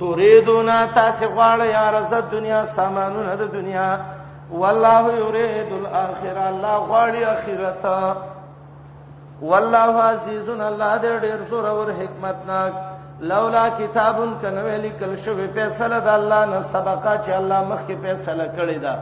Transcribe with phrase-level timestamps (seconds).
[0.00, 3.88] تريدون تاسو غواړئ یا رزت دنیا سامانونه د دنیا
[4.60, 7.84] والله يريد الاخره الله غواړي اخرت
[9.42, 12.72] والله عزيز الله دې ډېر سور او حکمت ناک
[13.32, 18.46] لولا کتابن کنه ویل کل شوه فیصله د الله نه سبقه چې الله مخکې فیصله
[18.56, 18.94] کړې ده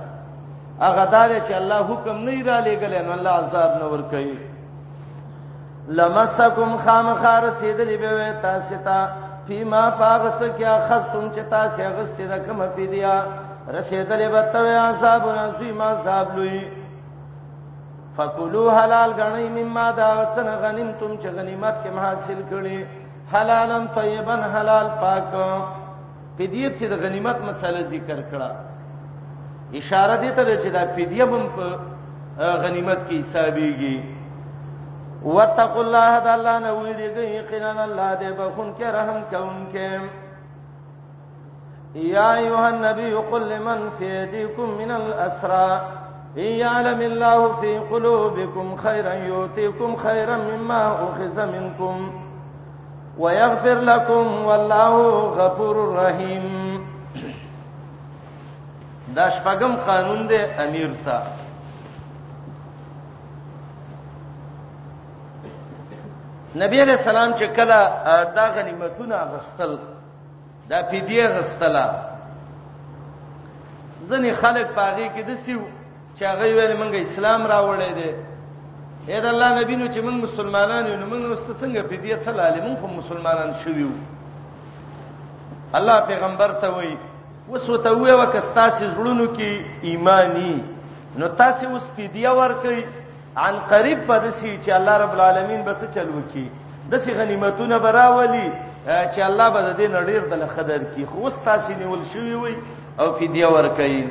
[0.80, 4.36] هغه دا چې الله حکم نه را لېګل نو الله عذاب نه ور کوي
[5.98, 8.12] لمسکم خامخار سیدلی به
[8.42, 8.98] تاسو ته
[9.48, 13.12] فيما پاغس کیا خصم چې تاسو غسته د کومه پیډیا
[13.78, 16.60] رسیدلې بتوي عذاب نزوی ما عذاب لوی
[18.16, 22.78] فکلوا حلال غنی مما دا وسن غنیمتم چې غنیمت کې حاصل کړي
[23.34, 25.28] حلالن طیبا حلال پاک
[26.36, 28.50] پیډیه چې د غنیمت مسله ذکر کړه
[29.80, 31.66] اشاره دې ته چې دا پیډیه هم په
[32.66, 33.96] غنیمت کې حسابيږي
[35.24, 40.00] واتقوا الله ذا الله نه ویریږي قنان الله دې بخون کې رحم کوونکې
[41.94, 45.80] یا ایها النبی قل لمن في يديكم من الاسرى
[46.36, 52.10] ان يعلم الله في قلوبكم خيرا يؤتيكم خيرا مما اخذ منكم
[53.18, 54.94] ويغفر لكم والله
[55.40, 56.48] غفور رحيم
[59.08, 61.22] دا شپږم قانون دی امیر ته
[66.56, 67.78] نبی علیہ السلام چې کله
[68.34, 69.78] دا غنیمتونه غستل
[70.70, 71.86] دا فدیه غستله
[74.08, 75.60] ځنی خلک پاږي کې د سیو
[76.18, 78.10] چې هغه ویل مونږ اسلام راوړی دی
[79.08, 82.42] اې د الله نبی نو چې مونږ مسلمانان یو مونږ واست څنګه فدیه صلی الله
[82.48, 83.90] علیه مونږ مسلمانان شویو
[85.74, 86.96] الله پیغمبر ته وایي
[87.50, 89.52] وسوته وې وکستاسې زړونو کې
[89.88, 90.54] ایمانی
[91.18, 92.80] نو تاسو اوس فدیه ورکړئ
[93.36, 96.48] عن قریب پدسی چې الله رب العالمین به څه چلو کی
[96.92, 98.52] دسي غنیمتونه براولي
[98.86, 102.54] چې الله به دې نړیر دل خدر کی خو واستاسي نیول شوی وي
[102.98, 104.04] او فدیه ور کوي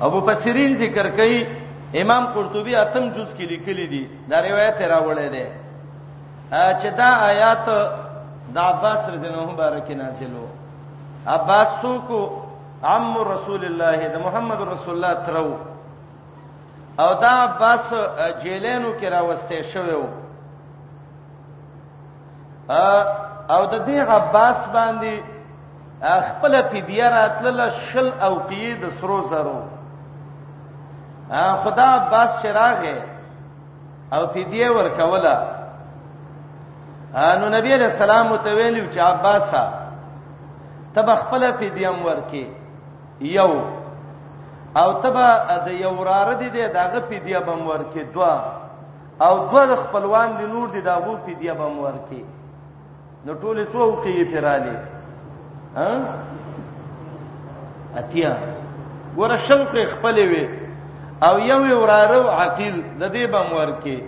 [0.00, 1.46] ابو بصیرین ذکر کوي
[2.02, 5.50] امام قرطبی اتم جز کې لیکلي دي دا روایت راوړې ده
[6.80, 7.64] چې دا آیات
[8.54, 10.46] د عباس رضی الله مبارک نازلو
[11.26, 12.32] عباس څوک
[12.84, 15.54] عم رسول الله د محمد رسول الله ترو
[17.02, 17.92] او دا عباس
[18.42, 20.02] جیلینو کې راوستي شوو
[23.56, 25.22] او د دې عباس باندې
[26.30, 29.60] خپل فدیه راتله شل او قید سرو زرو
[31.64, 32.96] خدا عباس شراغه
[34.14, 35.36] او فدیه ورکوله
[37.40, 39.64] نو نبی له سلام ته ویلو چې عباسا
[40.94, 42.46] تب خپل فدیه ورکې
[43.38, 43.50] یو
[44.80, 45.28] او تبه
[45.66, 48.34] د یو وراره دي دغه فدیه بم ورکې دوا
[49.26, 52.22] او دغه خپلوان دي نور دي دغه فدیه بم ورکې
[53.24, 54.76] نو ټول څو کې پیرالي
[55.78, 55.90] ها
[58.00, 58.32] اتیا
[59.16, 60.44] ګوره شوق خپلې وي
[61.26, 63.98] او یو وراره عقیل د دې بم ورکې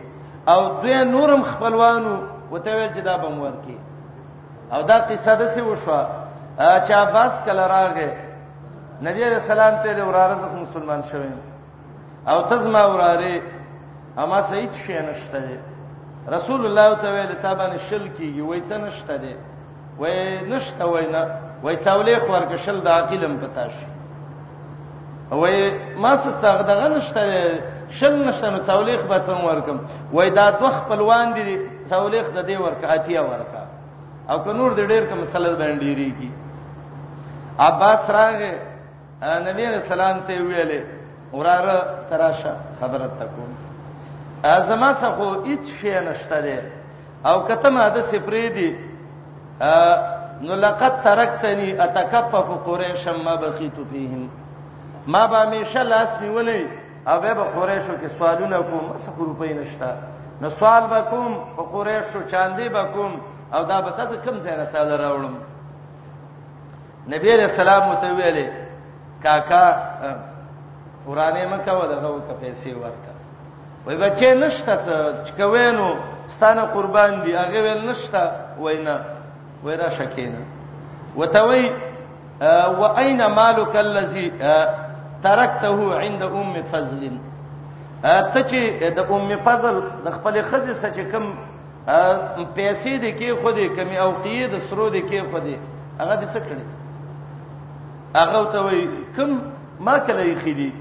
[0.53, 2.15] او دوی نورم خپلوانو
[2.53, 3.77] وته ویل چې دا بم ورکې
[4.75, 6.03] او دا قصه ده څه وشو
[6.87, 8.11] چې عباس کله راغې
[9.05, 11.33] نبی علیہ السلام ته وراره زه مسلمان شوم
[12.33, 13.43] او تزما وراره
[14.25, 15.59] اما صحیح شي نشته
[16.35, 19.35] رسول الله تعالی تابانه شل کیږي وای څه نشته دی
[19.99, 21.25] وای نشته وای نه
[21.65, 23.87] وای څولې خور کې شل د عقلم پتا شي
[25.31, 29.79] وای ما څه څنګه دغه نشته شل نشته نو څولې خبر څنګه ورکم
[30.17, 31.59] وای دا دوه خپلوان دي
[31.91, 33.65] څولې خد دې ورکه اتیا ورکه
[34.31, 36.31] او که نور دې ډېر کوم مسله باندې ډېری کی
[37.67, 38.59] عباس راغه
[39.23, 40.81] نبی رسول الله ته ویلې
[41.33, 41.77] وراره
[42.11, 43.51] تراشه خبره تکوم
[44.43, 46.59] ازما څخه هیڅ شی نشته دی
[47.25, 48.71] او کته ماده سپری دی
[50.43, 54.29] نو لقد ترکتنی اتکفف قریش ما بقیت فیهم
[55.07, 56.63] ما به همیشه لاس نیولې
[57.11, 59.89] او به قریشو کې سوالونه کوم څه روپې نشته
[60.41, 63.21] نو سوال وکوم په قریشو چاندي وکوم
[63.55, 65.35] او دا به تاسو کوم ځای نه تعالی راوړم
[67.09, 68.70] نبی رسول الله متویلې
[69.23, 69.65] کاکا
[71.09, 73.13] ورانه مکه و دغه وک پیسې ورکا
[73.87, 74.73] وای بچې نشته
[75.25, 75.89] چې کوینو
[76.35, 78.23] ستانه قربان دی هغه ول نشته
[78.65, 78.97] وینا
[79.65, 80.43] ویرا شکینا
[81.17, 81.71] وتوی
[82.81, 84.33] و اين مالك الذي
[85.23, 87.09] تركته عند ام فضل
[88.03, 88.61] ته چې
[88.99, 91.25] د ام فضل د خپل خزې سچ کم
[92.57, 95.57] پیسې د کې خو دې کمی او قید سرو د کې خو دې
[96.01, 96.65] هغه دې څه کړی
[98.17, 99.41] هغه ته وای کوم
[99.81, 100.73] ما کله یې خېدی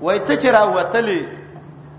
[0.00, 1.22] وای ته چې راوتلې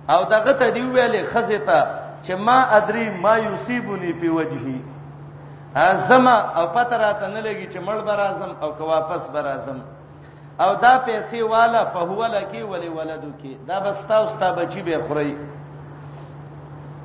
[0.10, 1.80] او دغه ته دی ویلې خزیته
[2.26, 4.80] چې ما ادري ما یصيبني په وجهي
[5.76, 9.80] ازما او پته راته نه لګي چې مړ بر اعظم او که واپس بر اعظم
[10.60, 14.82] او دا پیسې والا په هو لکی ولی ولدو کې دا بستا او ستا بچی
[14.82, 15.38] به خوري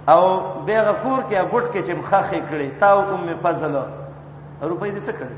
[0.08, 3.76] او به غفور کې غټ کې چې مخاخې کړي تا او ام فضل
[4.62, 5.34] روپې دې څه کړي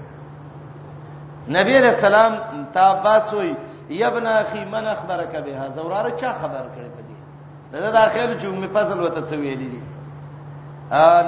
[1.51, 6.89] نبی علیہ السلام تا عباس وی ابن اخي من اخبرك بها زوراره چا خبر کړی
[6.97, 9.81] په دې دا داخله چې می فضل وته سویلې دي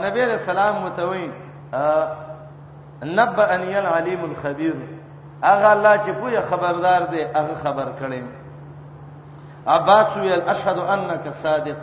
[0.06, 1.30] نبی علیہ السلام متوي
[3.02, 4.74] نبأ ان العليم الخبير
[5.44, 8.22] اغه الله چې پوهه خبردار دی هغه خبر کړي
[9.66, 11.76] عباس وی اشهد انك صادق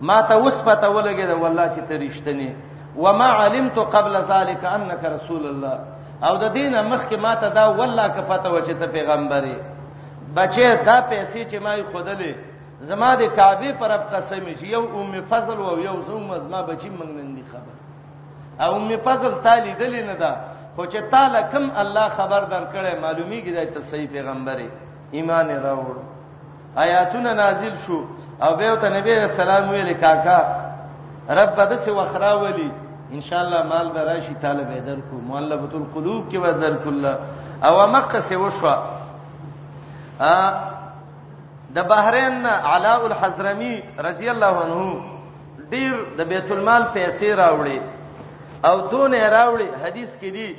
[0.00, 2.54] ما ته وسپته ولګید والله چې ته رښتینی
[2.96, 5.78] وما علمت قبل ذلك انك رسول الله
[6.22, 9.56] او د دینه مخکې ماته دا والله که پته و چې ته پیغمبري
[10.34, 12.32] بچې دا پیسې چې ما یې خودلې
[12.80, 16.88] زما د کعبه پر اب قسم چې یو ام فضل او یو زوم زما بچی
[16.98, 17.74] موږ نن دي خبر
[18.64, 20.32] او ام فضل تالی دلی نه ده
[20.76, 24.68] خو چې تعالی کم الله خبر درکړې معلومیږي دا ته صحیح پیغمبري
[25.12, 25.96] ایمان راوړ
[26.84, 28.04] آیاتونه نازل شو
[28.42, 30.38] او به ته نبی رسول الله ویل کاکا
[31.30, 32.70] رب دې وخراولي
[33.12, 37.18] ان شاء الله مال به راشي طالب ادر کو مؤلفۃ القلوب کې ودر کله
[37.66, 40.32] او مکه سی وشو ا
[41.76, 43.74] د بحرین علاء الحضرمی
[44.08, 45.00] رضی الله عنه
[45.70, 47.80] ډیر د بیت المال پیسې راوړي
[48.68, 50.56] او دون راوړي حدیث کې دی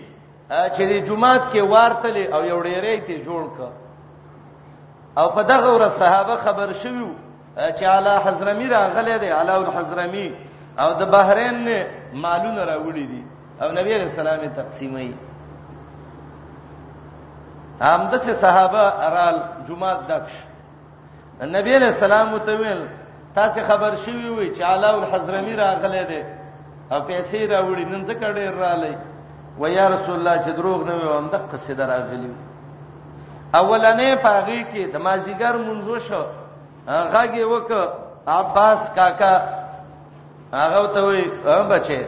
[0.49, 3.59] چې د جمعات کې وارتلې او یو ډیرې ته جوړ ک
[5.19, 7.07] او په دغه ورځ صحابه خبر شوو
[7.57, 10.27] چې علاء حضرمی راغله دی علاء الحضرمی
[10.81, 11.79] او د بحرین نه
[12.13, 13.24] مالونه راوړي دي
[13.62, 15.13] او نبی رسول الله تقسیمای
[17.81, 20.33] همده سے صحابه ارال جمعه دکش
[21.44, 22.86] نبی علیہ السلام متویل
[23.36, 26.25] تاسو خبر شوی وی چې علاء الحضرمی راغله ده
[26.92, 28.95] او پیسې راوړي نن څه کړي رالی
[29.59, 32.31] و یا رسول الله چې دروغ نه وي هم د قصیده راغلی
[33.54, 36.24] اولنې پاغي کې د مازیګر منځو شو
[36.88, 37.71] هغه کې وک
[38.27, 39.33] عباس کاکا
[40.57, 41.24] هغه ته وای
[41.69, 42.00] بچي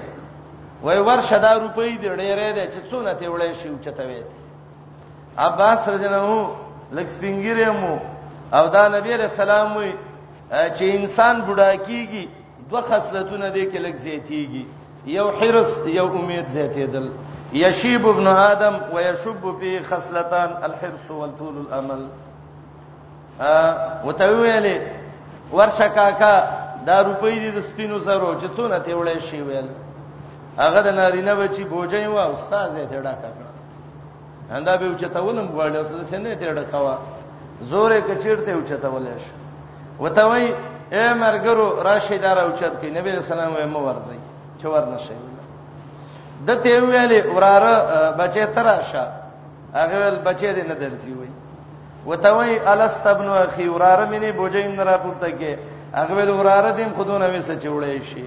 [0.83, 4.21] وای ورشه دا روپۍ دی ډېرې ده چې څونه ته وړې شي چته وې
[5.47, 6.53] عباس رجنو
[6.95, 7.97] لک سپینګیره مو
[8.53, 9.89] او دا نبی رسول الله
[10.77, 12.27] چې انسان بډا کیږي
[12.69, 14.65] دوه خصلتونه دي کې لک زیاتیږي
[15.05, 17.07] یو حرص یو امید زیاتیدل
[17.53, 22.07] یشیب ابن آدم ويشب فيه خصلتان الحرص والطول الامل
[23.49, 23.53] ا
[24.05, 24.77] وتویلې
[25.53, 29.67] ورشکاکا دا روپۍ دي د سپینو سره چې څونه ته وړې شي ویل
[30.63, 33.49] هغه د نارینه بچي بوجي و او استاد یې ډډه کړه
[34.57, 36.95] اندا به اوچته ولم غواړي او څه نه ته ډډه کوا
[37.71, 39.31] زورې کچیرته اوچته ولې شي
[40.03, 40.45] وته وای
[40.95, 44.19] اے مرګرو راشي دار اوچت کې نبی رسول الله مو ورځي
[44.61, 45.17] چې ورنشي
[46.47, 47.73] د ته ویلې وراره
[48.19, 49.05] بچي تراشه
[49.79, 51.31] هغه ول بچي دې نه درځي وای
[52.05, 55.53] وته وای الست ابن اخي وراره مینه بوجي نه را پورته کې
[55.93, 58.23] هغه د وراره دیم خودونه وسه چوړې شي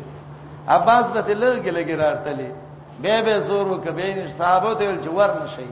[0.69, 2.51] عباس به تلګي لګي راتلې
[3.03, 5.69] به به زور وکبې نه صحابه ته جوړ نشي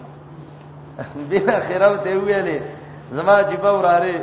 [1.30, 2.58] بل اخره ته ویلې
[3.12, 4.14] زما چې به وراره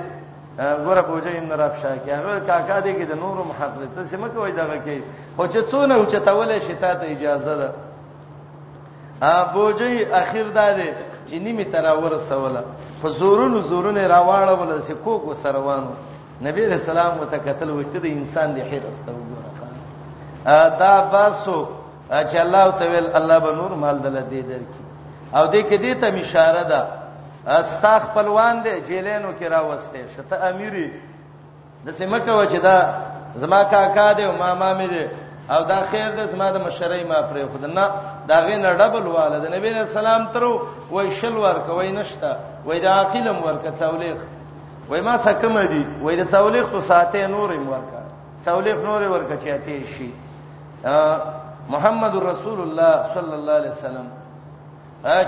[0.86, 4.52] ګوره بوجه ایم نراب شاکي هغه کاکا دې کې د نور محقق ته سم کوي
[4.52, 4.98] دغه کې
[5.40, 7.70] او چې څونه او چې تولې شي ته اجازه ده
[9.22, 10.76] ا بوجه اخیر ده
[11.30, 12.62] چې نیمه تراور سواله
[13.04, 15.92] فزورونو زورونه راواړول سې کوکو سروانو
[16.42, 21.66] نبی رسول الله متکتل وشته د انسان د حرس ته وګوره دا باسو
[22.10, 24.82] چې الله تعالی الله به نور مال دل دې درکې
[25.36, 26.82] او دې کې دې ته اشاره ده
[27.48, 30.88] استا خپلوان دې جیلینو کې راوسته شته اميري
[31.86, 32.78] د سیمکه و چې دا
[33.36, 35.06] زما کاکا دې او ماما مې دې
[35.54, 37.88] او دا خیر دې زما د مشرۍ ما پرې خود نه
[38.28, 40.44] دا غي نه ډبل والد نبی رسول الله تر
[40.92, 42.32] وای شل ور کوي نشته
[42.66, 44.12] وای دا عقلم ور کڅولې
[44.90, 48.02] وای ما سکم دي وای د تولیخ تو ساته نورم ورکا
[48.46, 50.10] تولیخ نور ورکا چې اته شي
[51.76, 54.08] محمد رسول الله صلی الله علیه وسلم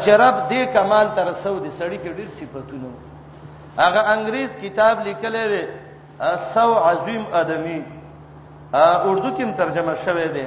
[0.06, 2.92] چراب دې کمال تر سو دي سړی کې ډېر صفاتونه
[3.80, 5.64] هغه انګريز کتاب لیکلی دی
[6.54, 7.80] سو عظیم ادمی
[8.74, 10.46] اردو کې ترجمه شوه دی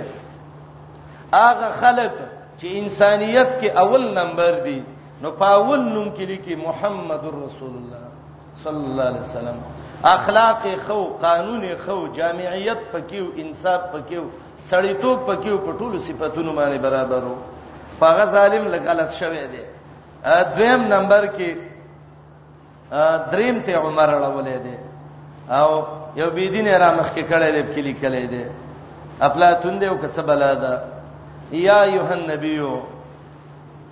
[1.33, 2.13] هغه خلق
[2.59, 4.79] چې انسانيت کې اول نمبر دي
[5.27, 8.02] نو پاول نوم کې لیکي محمد رسول الله
[8.65, 9.57] صلی الله علیه وسلم
[10.05, 14.25] اخلاق خو قانون خو جامعیت پکیو انصاف پکیو
[14.71, 17.35] سړیتوب پکیو په ټولو صفاتونو باندې برابرو
[18.03, 19.63] هغه ظالم لګلت شوی دی
[20.57, 21.57] دویم نمبر کې
[23.33, 24.77] دریم ته عمر راولې دی
[25.49, 25.69] او
[26.17, 28.45] یو بيدین را مخ کې کړه لیب کې لیکلې دی
[29.21, 30.83] افلاطون دی او کڅبلا ده
[31.53, 32.75] یا یوهن نبیو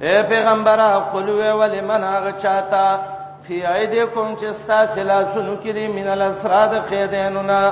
[0.03, 2.85] اے پیغمبره قلوه ولمن هغه چاته
[3.51, 7.63] فی ایدیکم چې ستا سلاسونو کې دي من الاسراد قیدیننا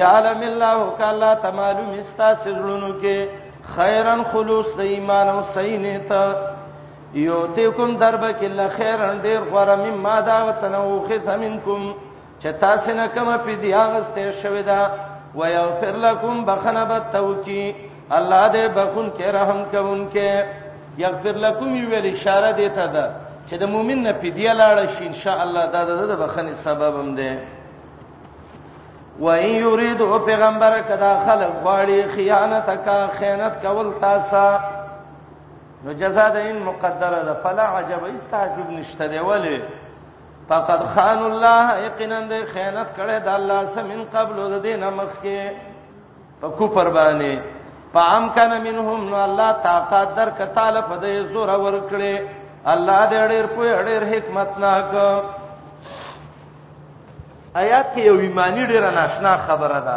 [0.00, 3.14] یعلم الله کلا تمالو مستا سرلونو کې
[3.76, 6.12] خیرن خلوص د ایمان او سینت
[7.22, 11.88] یوتیکم دربک الا خیرن ډیر غره مما دا وتنو خسمنکم
[12.42, 14.80] چې تاسو نه کوم په دی هغهسته شوی دا
[15.40, 17.60] ويغفر لكم بخنه بتوکی
[18.10, 20.44] الله دې بخون کې رحم کوونکې
[21.06, 23.10] یغفر لكم یو اشاره دیتا ده
[23.52, 27.10] چې د مؤمن نه فدیه لاړ شي ان شاء الله دا د بخنه سبب هم
[27.18, 27.28] دی
[29.24, 34.46] و ان یرید او پیغمبر کدا خلق غواړي خیانت کا خیانت کول تاسا
[35.84, 39.62] نو جزاء د ان مقدره ده فلا عجب استعجب نشته دی ولی
[40.48, 45.38] فقد خان الله یقینا د خیانت کړه د الله سمن قبل د دینه مخکې
[46.42, 47.32] په کو پربانه
[47.94, 53.26] پام کنه منهم نو الله طاقت در کتاله په دې زور ور کړې الله دې
[53.28, 54.92] ډېر په ډېر حکمت ناک
[57.60, 59.96] آیات کې یو ایمانی ډېر ناشنا خبره ده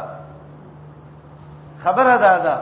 [1.84, 2.56] خبره ده دا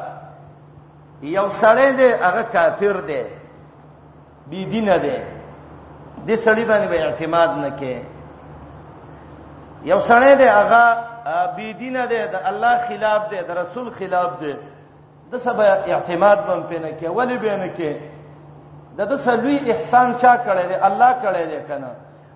[1.22, 3.22] یو سړی دی هغه کافر دی
[4.50, 5.18] بی دین دی
[6.28, 7.96] دې سړی باندې به اعتماد نه کې
[9.92, 10.84] یو سړی دی هغه
[11.56, 14.56] بی دین دی د الله خلاف دی د رسول خلاف دی
[15.32, 17.92] د سبا اعتماد بم پینې کې ولی بینې کې
[18.98, 21.92] د د سلوي احسان چا کړی دی الله کړی دی کنه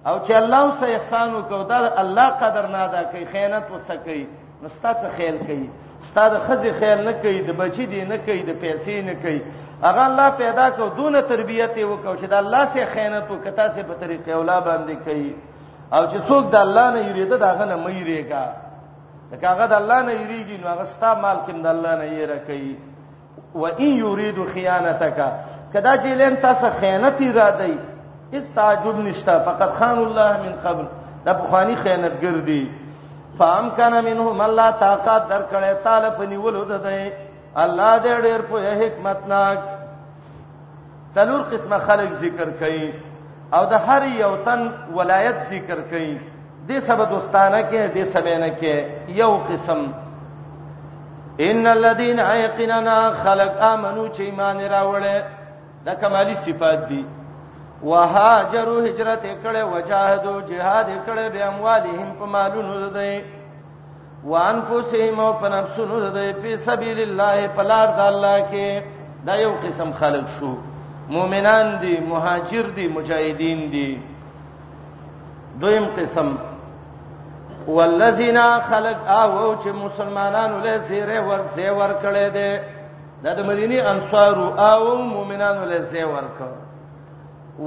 [0.09, 4.23] او چې الله سه احسان وکړ دا الله قدر نه ادا کوي خیانت وسکوي
[4.61, 5.67] نو ستاسو خیال کوي
[6.07, 9.39] ستاسو خزي خیال نه کوي د بچی دی نه کوي د پیسې نه کوي
[9.85, 13.93] هغه الله پیدا کړ دونه تربيت وکړ چې د الله سه خیانت وکتا سه په
[14.01, 15.31] طریقې اولا باندې کوي
[15.95, 18.45] او چې څوک د الله نه یریده دا غنه مې ریګه
[19.41, 22.25] دا هغه د الله نه یریږي نو هغه ستا مال کې د الله نه یې
[22.27, 22.59] راکې
[23.55, 25.19] و ان یرید خیانتک
[25.73, 27.77] کدا چې لین تاسو خیانت اراده ای
[28.37, 30.85] استعجب نشتا فقط خان الله من قبل
[31.25, 32.69] دا بخانی خیانتګر دی
[33.39, 37.11] فام کان منهم الله طاقت درکړی تعالی په نیولو دته
[37.55, 39.59] الله دې ډېر په حکمت ناک
[41.15, 42.91] څلور قسمه خلق ذکر کړي
[43.53, 46.17] او د هر یو تن ولایت ذکر کړي
[46.67, 48.73] دې سبا دوستانه کې دې سبا نه کې
[49.21, 49.87] یو قسم
[51.39, 55.05] ان الذين يقيننا خلق امنوا چې ایمان راوړل
[55.85, 57.05] دا کمالي صفات دي
[57.83, 63.21] وهاجروا هجرت کړه وجاهدوا جهاد کړه به اموالهم په مالونو ده
[64.25, 68.83] وان پوسهم او په نفسونو ده په سبيل الله په لار د الله کې
[69.25, 70.55] دا یو قسم خلق شو
[71.09, 73.99] مؤمنان دي مهاجر دي مجاهدین دي
[75.59, 76.37] دویم قسم
[77.67, 78.37] والذین
[78.69, 82.51] خلق او چې مسلمانانو له زیره ور زی ور کړي دي
[83.37, 84.81] د مدینه انصارو او
[85.13, 86.51] مؤمنانو له زی ور کړ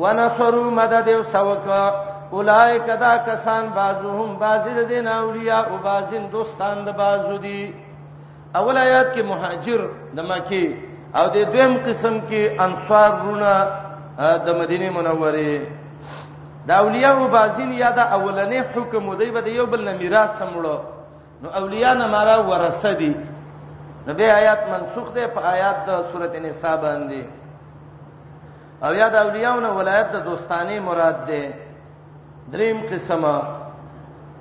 [0.01, 1.83] ونصروا مدد او سوکا
[2.37, 7.63] اولائک دا کسان بازوهم بازل دین اولیاء او بازین دوستان د بازو دي
[8.57, 9.81] اول آیات کې مهاجر
[10.17, 10.67] د مکی
[11.19, 13.53] او د دویم قسم کې انصار رونه
[14.47, 15.51] د مدینه منوره
[16.71, 20.77] دا اولیاء او بازین یا دا اولنې حکم دی به یو بل نه میراث سمړو
[21.43, 23.13] نو اولیاء نه مارا ورثه دي
[24.09, 27.23] نبی آیات منسوخ ده په آیات د سورته نساء باندې
[28.85, 31.43] او یاد اولیاءونه ولایت د دوستانه مراد ده
[32.53, 33.37] دریم قسمه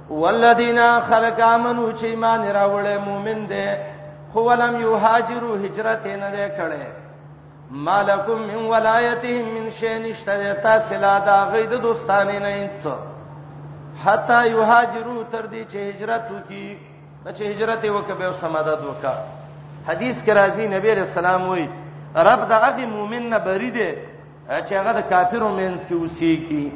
[0.09, 3.77] والذین خلق امنو چې ایمان راوړې مؤمن ده
[4.33, 6.86] خو ولم یهاجروا هجرت نه ده کړې
[7.71, 12.83] مالکم من ولایتهم من شین اشتریتا سلا دا غید دوستانه نه انس
[14.05, 16.77] حتا یهاجرو تر دې چې هجرت وکي
[17.38, 19.13] چې هجرت وکبه او سمادت وکا
[19.88, 21.69] حدیث کې راځي نبی رسول الله وایي
[22.15, 23.89] رب د هغه مؤمن نه بری دی
[24.49, 26.71] چې هغه د کافرو مینس کې اوسېږي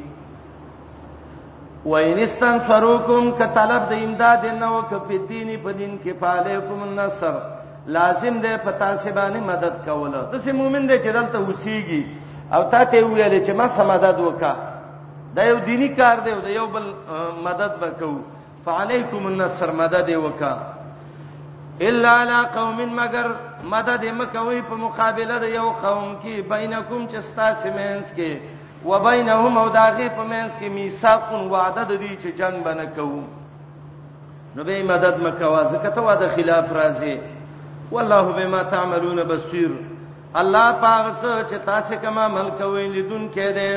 [1.84, 7.53] وَإِنِ اسْتَنْفَرُوكُمْ كَطَلَبْ دَ امْدَادٍ نَوْ كَفِي الدِّينِ فَدِينْ كِفَالَيْكُمْ النَّصْرُ
[7.86, 12.02] لازم ده په تاسو باندې مدد کوله تاسو مؤمن دي چې دلته وسیږي
[12.52, 14.54] او تا ته ویل چې ما سم مدد وکا
[15.36, 16.92] دا یو دینی کار دی دا یو بل
[17.44, 18.14] مدد وکاو
[18.66, 20.54] فعليكم النصر مدد وکا
[21.80, 23.26] الا على قوم مگر
[23.64, 28.38] مدد مکوي په مقابله د یو قوم کې بینکم چې ستاسو مینس کې
[28.86, 33.22] وبینهم او داغه په مینس کې میثاق وعده د دې چې جنگ بنه کوو
[34.56, 37.33] نو به مدد مکوا زکه ته وعده خلاف راځي
[37.92, 39.70] والله بما تعملون بصير
[40.40, 43.72] الله پاک څه چې تاسو کما عمل کوئ لیدون کې دې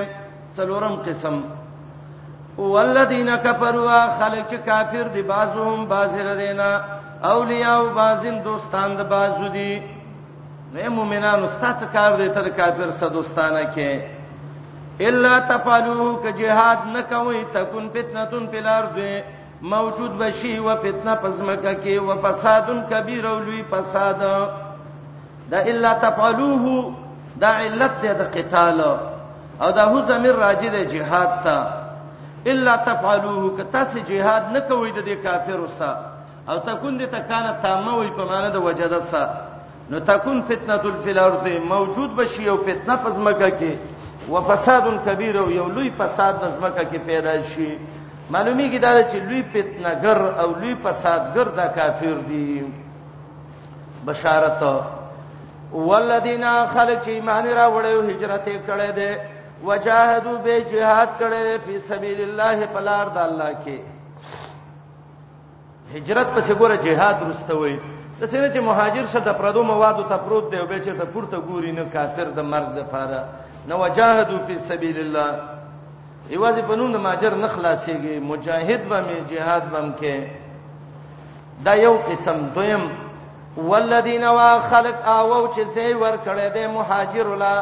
[0.55, 1.35] څلورم قسم
[2.57, 6.69] والذین کفروا خلک کافر دي بعضهم بعضره دینا
[7.33, 9.81] اولیاء او بعضین دوستان د بعضو دي
[10.73, 13.89] نه مؤمنان استاد کار دي تر کافر سره دوستانه کې
[15.09, 18.97] الا تفعلوا ک جهاد نکوي تکون فتنه فی الارض
[19.61, 24.19] موجود بشي و فتنه پزمکه کې و فسادن کبیر او لوی فساد
[25.51, 26.93] دا الا تفعلوه
[27.41, 28.81] دا علت د قتال
[29.61, 31.67] او دا هو زمير راجي د جهاد ته
[32.51, 35.97] الا تفعلوه که تاسو جهاد نه کوئ د کافر سره
[36.49, 39.29] او تكون دې تکانه تامه وي په معنا د وجدت سره
[39.89, 43.73] نو تكون فتنه فی الارض موجود بشي او فتنه پزمکه کې
[44.31, 47.69] و فساد کبیر او یو لوی فساد پزمکه کې پیدا شي
[48.33, 52.63] معلومیږي دا چې لوی فتنګر او لوی فسادګر دا کافر دي
[54.05, 54.63] بشارت
[55.73, 59.09] ولذینا خلق ایمان را وړو هجرت کړي دي
[59.63, 63.77] وجاهدوا به جهاد کړي په سبیل الله پلار د الله کې
[65.95, 67.79] هجرت پسې ګوره جهاد رستوي
[68.21, 71.05] د سینه چې مهاجر شه د پردو موادو ته پروت دی او به چې ته
[71.13, 73.23] پورته ګوري نه کافر د مرګ د فاره
[73.67, 75.56] نو وجاهدوا په سبیل الله
[76.35, 80.15] ایوازي په نوم د ماجر نه خلاصيږي مجاهد به می جهاد بم کې
[81.65, 82.83] دا یو قسم دویم
[83.69, 87.55] والذین واخلق اوو چې زی ور کړې د مهاجر لا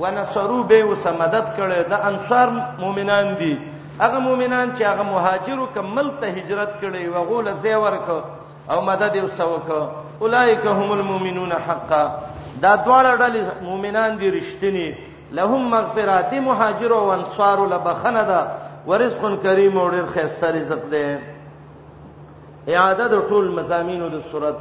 [0.00, 2.48] ونصروا به وسمدد کړې د انصار
[2.82, 3.56] مؤمنان دي
[4.00, 8.08] هغه مؤمنان چې هغه مهاجرو کمل ته هجرت کړې وغول زی ورک
[8.70, 9.68] او مدد یې وسوک
[10.20, 12.04] اولایک هم المؤمنون حقا
[12.62, 14.88] دا دواړه ډلې مؤمنان دي رښتینی
[15.32, 18.46] لهم مغفرہ دی مهاجر او انصار لبخنه ده
[18.88, 21.20] ورزق کریم او ډیر خیسته رزق ده
[22.72, 24.60] اعاده د ټول مزامینو د صورت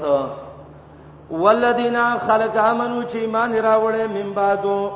[1.32, 1.98] والذین
[2.28, 4.92] خلق امنو چې ایمان راوړې من بعدو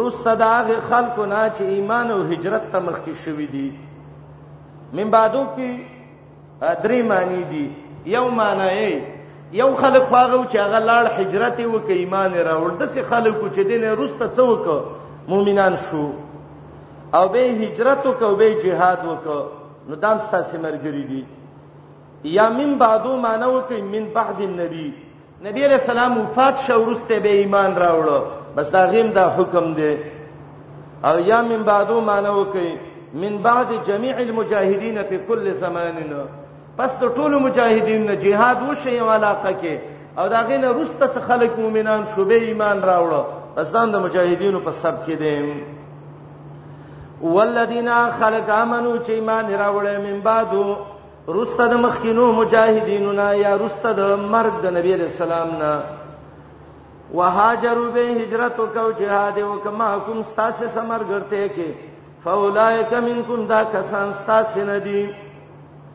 [0.00, 3.72] رستداغ خلکو نه چې ایمان او هجرت ته مخکې شوې دي
[5.00, 5.70] من بعدو کې
[6.82, 7.72] درې معنی دي
[8.16, 9.11] یو معنی
[9.52, 14.26] یو خلک خواغو چې هغه لاړ هجرت وکړي ایمان راوړ دسه خلکو چې دینه روسته
[14.36, 14.64] څوک
[15.32, 16.04] مؤمنان شو
[17.16, 19.44] او به هجرت وکاو به jihad وکاو
[19.88, 21.24] نو دام ستاسو مرګري دي
[22.36, 24.88] یا من بعدو مانو کې من بعد النبي
[25.46, 28.18] نبی علیہ السلام وفات شو روسته به ایمان راوړو
[28.56, 29.94] بس دا غیم دا حکم دی
[31.08, 32.68] او یا من بعدو مانو کې
[33.24, 36.22] من بعد جميع المجاهدين في كل زماننا
[36.76, 39.74] پس د ټولو مجاهدین نه jihad وشي علاقه کې
[40.18, 43.22] او دا غینه روسته څخه خلک مؤمنان شوبې ایمان راوړو
[43.62, 45.36] اسلام د مجاهدینو په سب کې دي
[47.24, 47.88] والذین
[48.20, 50.66] خلق امنو چې ایمان راوړې من بعدو
[51.38, 54.02] روسته د مخکینو مجاهدینو نه یا روسته د
[54.36, 55.74] مرګ د نبی رسول الله نه
[57.18, 61.70] وهاجروا به هجرت وکاو جهاد وکما کوم ستاسو سمرګرته کې
[62.24, 65.00] فاولائک منکم دا کسان ستاسو نه دي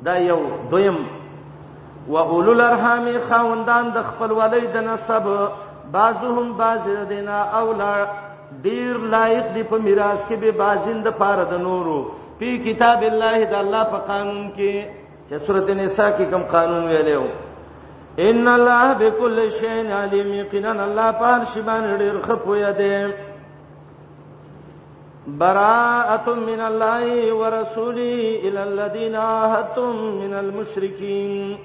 [0.05, 0.39] دا یو
[0.71, 0.97] دویم
[2.07, 5.23] و اولل ارحام خوندان د خپل ولید نسب
[5.91, 7.93] بعضهم بعض دینا اولا
[8.63, 11.97] ډیر لایق دی په میراث کې به بازند پاره د نورو
[12.39, 14.85] په کتاب الله د الله په قانون کې
[15.29, 17.23] چې سورته نساء کې کوم قانون ویلو
[18.29, 23.13] ان الله بكل شيء عليم یقینا الله پر شی باندې ډیر خپوی دی
[25.27, 31.57] براءه من الله ورسوله الى الذين عاهدتم من المشركين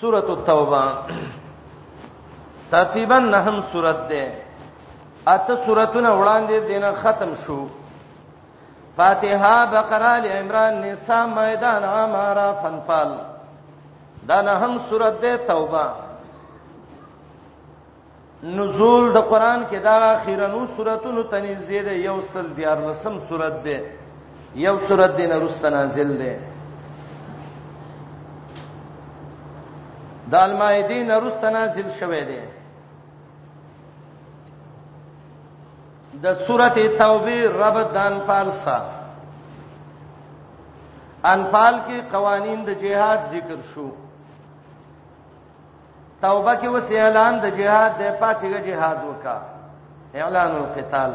[0.00, 0.84] سوره التوبه
[2.72, 4.24] تقریبا نهم سوره ده
[5.28, 7.66] اته سوراتونه وړاندې دینه ختم شو
[8.96, 13.10] فاتحه بقره ال عمران نساء مائده انعام عرف انفال
[14.28, 15.90] دا نهم سوره ده توبه
[18.42, 23.76] نزول د قران کې دا اخیرانو سوراتونو تنزیل دی یو سل دیار لسم سورات دی
[24.66, 26.32] یو سورات دی نورست نازل دی
[30.30, 32.40] د المائدین نورست نازل شوه دی
[36.22, 38.78] د سورت توبه رب دان پالسا
[41.24, 43.92] انفال کې قوانین د جهاد ذکر شوه
[46.22, 49.36] توبه کې وس اعلان د جهاد د پاتېګه جهاد وکا
[50.22, 51.12] اعلان القتال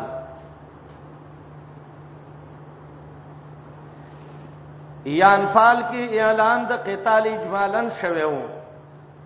[5.16, 8.36] یانفال کې اعلان د قتال اجمالاً شویو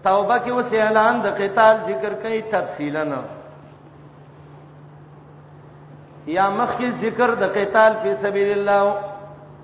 [0.10, 3.06] توبه کې وس اعلان د قتال ذکر کوي تفصیلاً
[6.38, 8.94] یا مخکې ذکر د قتال په سبیل الله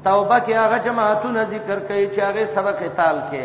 [0.04, 3.44] توبه کې هغه جماعتونه ذکر کوي چې هغه سبق قتال کې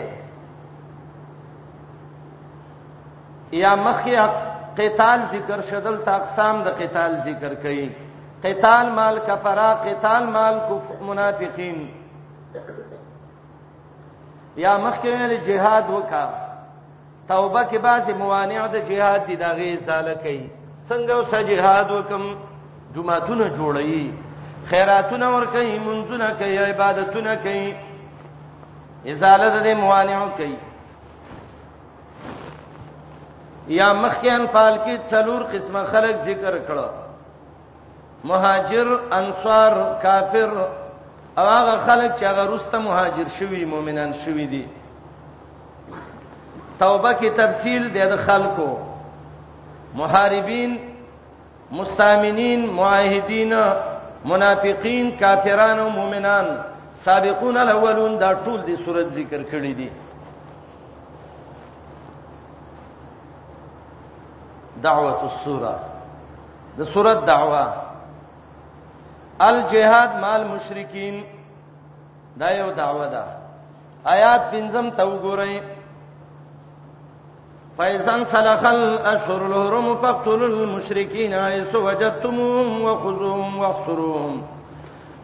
[3.52, 4.28] یا مخیا
[4.78, 7.88] قتال ذکر شدل تا اقسام د قتال ذکر کړي
[8.44, 10.74] قتال مال کفرا قتال مال کو
[11.06, 11.78] منافقین
[14.56, 16.24] یا مخکې جهاد وکړه
[17.32, 20.48] توبه کې بعضی موانع د جهاد دي دغه ساله کوي
[20.88, 22.24] څنګه اوسه جهاد وکم
[22.94, 24.10] جمعهونه جوړي
[24.70, 27.74] خیراتونه ور کوي منځونه کوي عبادتونه کوي
[29.12, 30.56] ازاله د موانع کوي
[33.76, 36.88] یا مخکې انفال کې څلور قسمه خلک ذکر کړه
[38.30, 38.86] مهاجر
[39.20, 39.72] انصار
[40.04, 40.52] کافر
[41.38, 44.64] او هغه خلک چې هغه روسته مهاجر شوي مؤمنان شوي دي
[46.80, 48.68] توبه کې تفصیل دی د خلکو
[50.02, 50.76] محاربین
[51.78, 53.52] مستامنین معاهدین
[54.34, 56.46] منافقین کافرانو مؤمنان
[57.08, 59.90] سابقون الاولون دا ټول د صورت ذکر کړی دي
[64.82, 65.74] دعوه السوره
[66.78, 67.64] د سوره دعوه
[69.48, 71.16] الجهاد مال مشرکین
[72.40, 73.24] دا یو دعوه ده
[74.14, 75.54] آیات بنزم ته وګورئ
[77.76, 78.78] فایزن سلخل
[79.12, 84.42] اشهر الحرم فقتل المشركين حيث وجدتموهم وخذوهم واحصروهم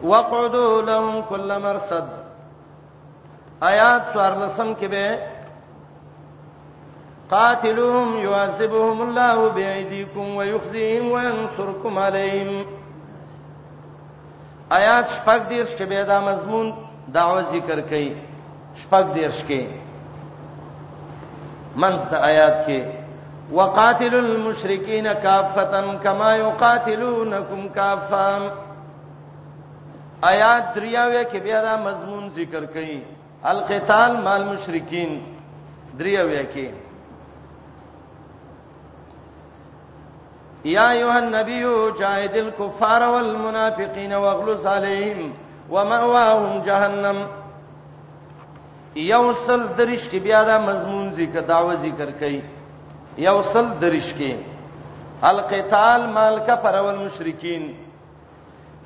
[0.03, 2.05] وقعدوا لهم كل مرصد
[3.61, 5.17] آیات څوارلسم کې به
[7.31, 12.65] قاتلهم يعذبهم الله بأيديكم ويخزيهم وينصركم عليهم
[14.77, 16.67] آیات شپږ دیرش کې به دا مضمون
[17.17, 18.09] دعوه ذکر کړي
[18.83, 19.61] شپږ دیرش کې
[21.81, 22.79] منځ د آیات کې
[23.57, 28.27] وقاتل المشرکین کافتا کما یقاتلونکم کافا
[30.31, 32.97] آیات دریاوه کې بیا دا مضمون ذکر کړي
[33.53, 35.19] القتال مال مشرکین
[35.99, 36.86] دریاوه کې
[40.65, 41.61] یا ایها النبی
[41.99, 45.33] جاهد الكفار والمنافقین واغلظ عليهم
[45.71, 47.17] ومأواهم جهنم
[48.95, 52.41] یوصل درش کې بیا دا مضمون ذکر داو ذکر کړي
[53.17, 54.33] یوصل درش کې
[55.23, 56.01] القتال
[56.61, 57.71] پر اول مشرکین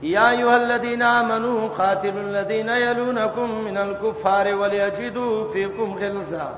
[0.01, 6.49] یا ایها الذين امنوا قاتلوا الذين يلونكم من الكفار وليجدوا فيكم غلظه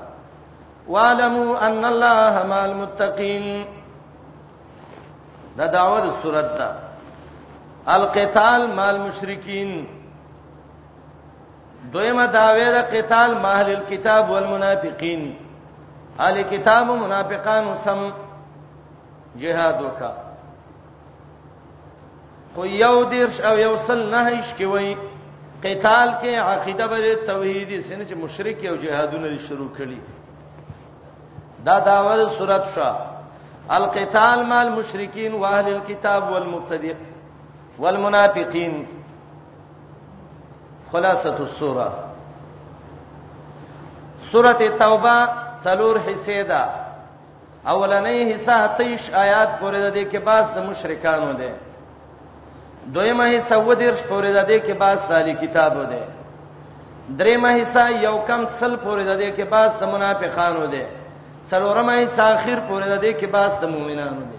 [0.88, 3.64] واعلموا ان الله مع المتقين
[5.56, 6.70] دا داوود صورت دا
[7.88, 9.86] القتال مال مشرکین
[11.92, 15.36] دویمه داوی دا قتال مال الكتاب والمنافقین
[16.18, 18.12] اهل کتاب او منافقان سم
[19.38, 20.12] جهاد وکا
[22.54, 24.96] خو یو دیرش او یو سل نه هیڅ کوي
[25.62, 29.98] قتال کې عقیده به توحیدی سینه چې مشرک او جهادونه شروع کړي
[31.64, 33.13] دا داوود صورت شوه
[33.70, 36.94] القتال مع المشرکین واهل الكتاب والمبتدئ
[37.78, 38.86] والمنافقین
[40.92, 41.92] خلاصه السوره
[44.32, 45.28] سوره توبه
[45.64, 46.64] څلور حصے ده
[47.66, 51.52] اولنې حصہ 23 آیات پورې ده کې باس د مشرکانو ده
[52.86, 56.02] دویمه حصہ و دیرش پورې ده کې باس د کتابو ده
[57.18, 60.88] دریمه حصہ یو کم سل پورې ده کې باس د منافقانو ده
[61.54, 64.36] څلورم ای ساخر پورې د دې کې باس د مؤمنانو دی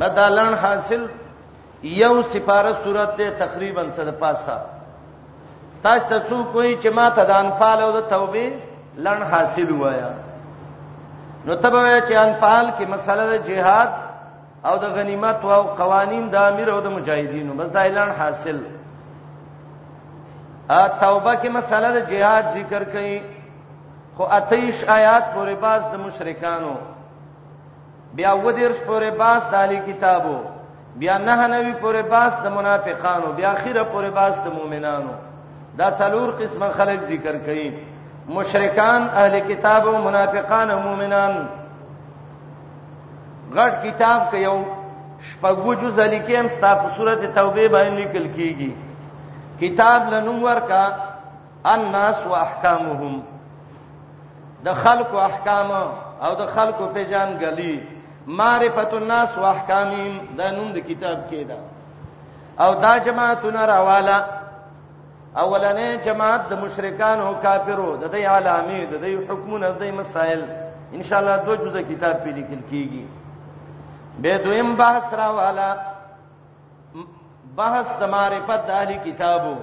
[0.00, 1.02] بدلان حاصل
[2.02, 4.56] یو سپاره صورت ده تقریبا صد پاسه
[5.84, 8.46] تاسو ته څو کوی چې ما ته د انفال او د توبې
[9.04, 10.10] لن حاصل وایا
[11.46, 13.90] نو تبه چې انفال کې مسله د جهاد
[14.68, 18.58] او د غنیمت او قوانین د امیر او د مجاهدینو بس دا اعلان حاصل
[20.80, 23.14] ا توبه کې مسله د جهاد ذکر کړي
[24.16, 26.74] خو اتیش آیات پورې باز د مشرکانو
[28.16, 30.36] بیا ودیرش پورې باز د علی کتابو
[31.00, 35.12] بیا نه نوی پورې باز د منافقانو بیا خیره پورې باز د مؤمنانو
[35.78, 37.70] دا څلور قسمه خلک ذکر کړي
[38.36, 41.40] مشرکان اهل کتاب او منافقان او مؤمنان
[43.54, 44.56] غټ کتاب کې یو
[45.32, 48.70] شپږو جز لیکم ستاسو سورته توبه باندې لیکل کیږي
[49.60, 50.84] کتاب لنور کا
[51.74, 53.20] الناس واحکامهم
[54.66, 55.70] د خلقو احکام
[56.24, 57.74] او د خلقو په جان غلي
[58.38, 61.58] معرفت الناس واحکامهم دا نوم د کتاب کې ده
[62.64, 64.18] او دا جماعتونه راواله
[65.44, 70.40] اولنې جماعت د مشرکان او کافرو د دې علامې د دې حکمونه د دې مسائل
[70.96, 73.04] ان شاء الله دوه جزء کتاب په لیکل کیږي
[74.22, 75.68] به دویم بحث راواله
[77.56, 79.54] بحث د معرفت د اهلي کتابو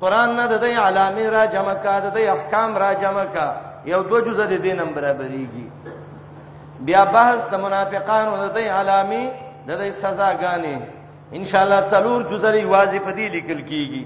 [0.00, 3.48] قران نه د دې علامې را جمع کا د دې احکام را جمع کا
[3.92, 5.66] یو دو جزه د دینم برابرېږي
[6.86, 9.24] بیا بحث د منافقانو د دې علامه
[9.68, 10.76] د دې سزاګانې
[11.38, 14.04] ان شاء الله څلور جزه لري واضح پدې لیکل کیږي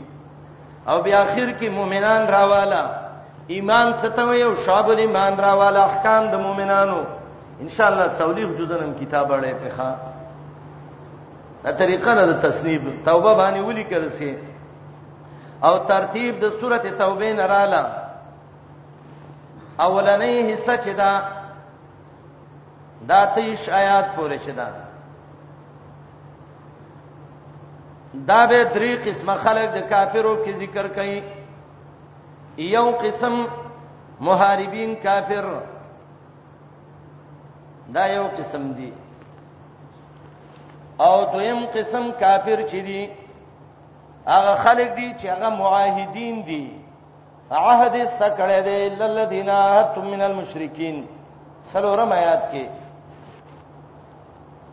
[0.91, 2.83] او بیا اخر کې مؤمنان راواله
[3.55, 7.01] ایمان ستو یو شابل ایمان راواله احکام د مؤمنانو
[7.65, 9.91] ان شاء الله څولېغ جزنم کتاب اړې پخا
[11.65, 14.33] دا طریقه ده د تصنیف توبه باندې ولي کړسي
[15.67, 17.85] او ترتیب د سورته توبه نه رااله
[19.87, 21.13] اولنې حصہ چې دا
[23.11, 24.69] دا 23 آیات پورې چې دا
[28.31, 31.23] دا به درې قسمه خلک د کافرو کې ذکر کړي
[32.77, 33.35] یو قسم
[34.27, 35.45] محاربین کافر
[37.95, 38.93] دا یو قسم دي
[41.07, 43.11] او دویم قسم کافر چې دي
[44.33, 46.63] هغه خلک دي چې هغه معاهدین دي
[47.59, 51.03] عہد سکړې دې الا الذين اتم من المشرکین
[51.73, 52.67] سلورم آیات کې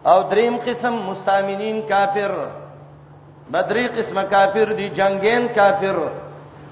[0.03, 2.31] او دریم قسم مستامینین کافر
[3.51, 5.95] بدری قسمه کافر دي جنگین کافر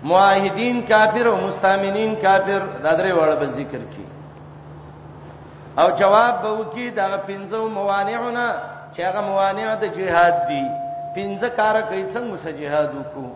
[0.03, 4.05] موحدین کافر او مستامینین کافر دا درې وړ به ذکر کی
[5.79, 8.45] او جواب به وکي دا پنځو موانعونه
[8.95, 10.63] چې هغه موانع د جهاد دي
[11.15, 13.34] پنځه کار کوي څنګه مسجهاد وکړو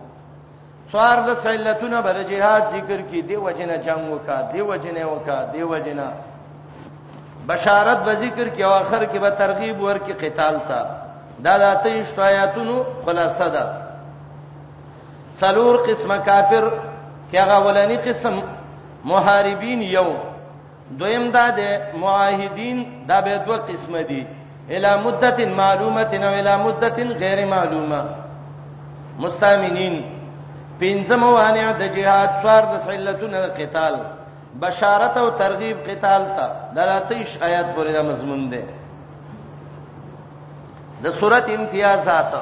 [0.92, 5.62] څوار د علتونه بر جهاد ذکر کی دی وجنه جنگ وکا دی وجنه وکا دی
[5.72, 6.06] وجنه
[7.50, 10.80] بشارت به ذکر کی او اخر کې به ترغیب ورکی قتال تا
[11.44, 13.64] دا د اتیش آیاتونو خلاصه ده
[15.40, 16.64] څلور قسمه کافر
[17.30, 18.40] کې هغه ولانی قسم
[19.04, 20.08] محاربین یو
[21.00, 21.68] دویم دا ده
[22.00, 24.26] معاهدین دا به دوه قسمه دي
[24.70, 28.02] الی مدته معلومه او الی مدته غیر معلومه
[29.20, 30.02] مستامینین
[30.80, 33.94] پنځم وانه د جهاد څوار د علتونه د قتال
[34.62, 38.62] بشارت او ترغیب قتال ته د راتیش آیات پورې دا مضمون دی
[41.04, 42.32] د صورت امتیازات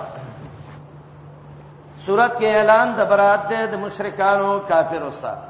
[2.07, 5.43] صورت کې اعلان د برات ده د مشرکانو کافرو سره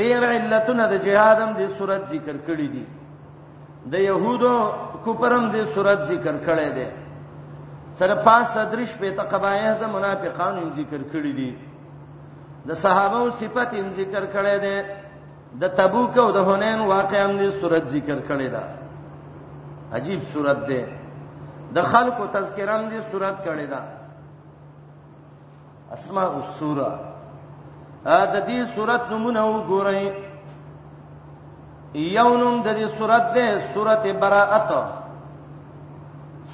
[0.00, 2.84] ډېر علتونه د جهادم د صورت ذکر کړی دي
[3.92, 4.54] د يهودو
[5.04, 6.86] کوپرم د صورت ذکر کړی دی
[7.98, 11.50] سره پاس صدرش په تقبایه د منافقانو ذکر کړی دي
[12.68, 14.76] د صحابه صفات هم ذکر کړی دي
[15.60, 18.64] د تبوک او د حنین واقع هم دې صورت ذکر کړی دا
[19.96, 20.82] عجیب صورت ده
[21.74, 23.80] د خلقو تذکرہ هم دې صورت کړی دا
[25.96, 26.90] اسماء السوره
[28.04, 30.02] ا د دې صورت نمونه وګورئ
[31.94, 34.70] یونم د دې صورت ده سورته براءه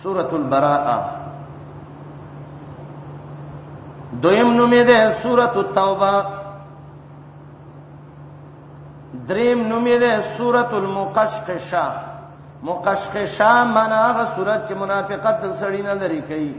[0.02, 1.15] سورۃ البراءه
[4.22, 6.12] دویم نوم یې ده سورۃ التوبه
[9.28, 11.86] دریم نوم یې ده سورۃ المقشقشہ
[12.68, 16.52] مقشقشہ معنا هغه سورۃ چې منافقت د سړی نه لري کوي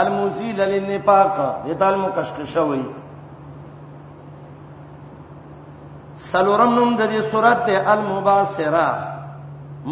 [0.00, 2.86] المزیل للنفاق دې تل مقشقشہ وایي
[6.30, 8.88] سلورم نوم د دې سورۃ ده المباصره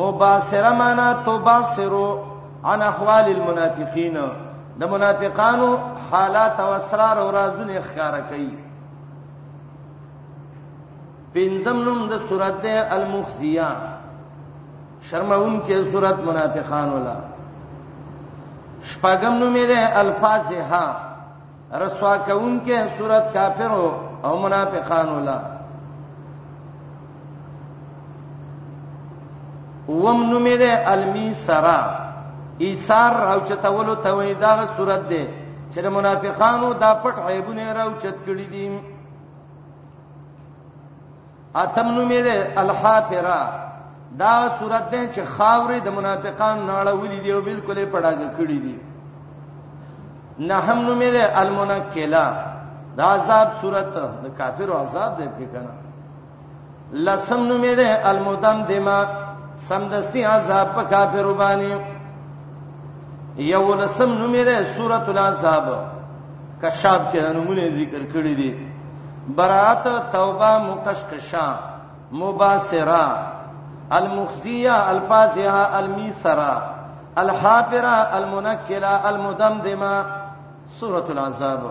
[0.03, 2.11] مباصره معنا تبصروا
[2.73, 4.19] عن احوال المنافقین
[4.81, 5.77] د منافقانو
[6.11, 8.51] حالات او اسرار او رازونه ښکارا کوي
[11.35, 13.69] پنځم نوم د سورته المخزیه
[15.09, 17.17] شرمون کې سورته منافقان ولا
[18.91, 23.71] شپږم نوم یې ده الفاظه رسوا کون کې سورته کافر
[24.25, 25.39] او منافقان ولا
[29.89, 31.81] وم نوم یې ده المیسرہ
[32.65, 35.27] ایثار راوچتولو ته وې دا صورت ده
[35.73, 38.81] چې منافقانو دا پټ عیبونه راوچت کړی دي
[41.55, 43.41] اتم نو مې الحافره
[44.19, 48.79] دا صورت ده چې خاورې د منافقان نړولې دی او بالکل پړاګه کړې دي
[50.39, 52.27] نحم نو مې ده المنکلا
[52.97, 53.93] دا عذاب صورت
[54.25, 55.75] د کافرو عذاب دی په کنه
[56.93, 58.99] لسم نو مې ده المدم دما
[59.69, 61.96] سمدستي عذاب په کافرو باندې
[63.37, 65.65] یو لسم نوم یې ده سورۃ الاحزاب
[66.63, 68.51] کشاف کې نمونه ذکر کړی دي
[69.37, 71.49] برات توبه مقشقشا
[72.13, 73.33] مباصره
[73.93, 76.75] المخزيه الفازعه الميسره
[77.17, 80.05] الحافره المنكله المدمدمه
[80.81, 81.63] سوره الاحزاب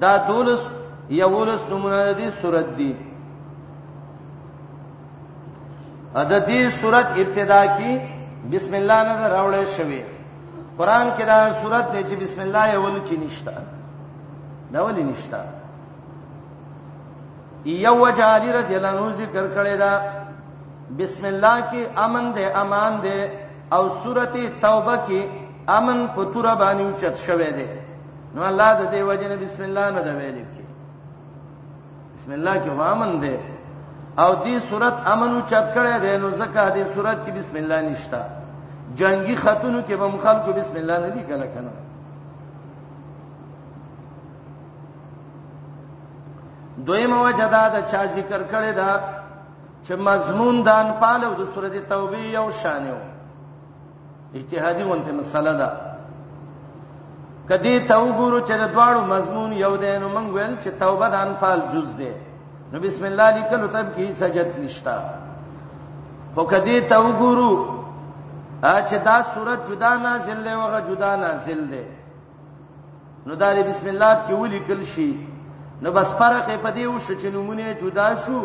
[0.00, 0.60] دا دولس
[1.10, 2.92] یولس نمونه دي سورۃ دي
[6.14, 8.11] ا د دې سورۃ ابتدا کې
[8.50, 10.02] بسم الله نه راوړې شوی
[10.78, 13.54] قران کې دا صورت دی چې بسم الله اول کې نشتا
[14.72, 15.40] دا ولې نشتا
[17.64, 19.92] یو وجالی رضی الله عنه ذکر کړی دا
[20.98, 23.18] بسم الله کې امن دې امان دې
[23.72, 25.20] او سورته توبه کې
[25.78, 27.66] امن په تور باندې اوچت شوی دی
[28.34, 30.64] نو الله دې وجنه بسم الله نه دا ویل کې
[32.16, 33.36] بسم الله کې وامن دې
[34.18, 38.20] او دې صورت امنو چت کړي دي نو زکه دې صورت کې بسم الله نشتا
[38.96, 41.70] جنگي خاتونو کې به مخالکو بسم الله نه دی کله کنه
[46.86, 49.00] دویم وجدا د چا ذکر کړي دا
[49.84, 52.94] چې مضمون دان پالو د سورته توبه یو شانیو
[54.34, 55.70] اجتهادي ونته مسله ده
[57.48, 61.60] کدی توبورو چې د دواړو مضمون یو دی نو موږ ویل چې توبه دان پال
[61.72, 62.12] جز دی
[62.72, 64.96] نو بسم الله لیکلو تم کې سجد نشتا
[66.34, 67.50] خو کدی ته وګورو
[68.88, 71.84] چې دا صورت جدا نازل دی وغه جدا نازل دی
[73.26, 75.10] نو دا بسم الله کې ولیکل شي
[75.82, 78.40] نو بس فرق په دې وشو چې نمونه جدا شو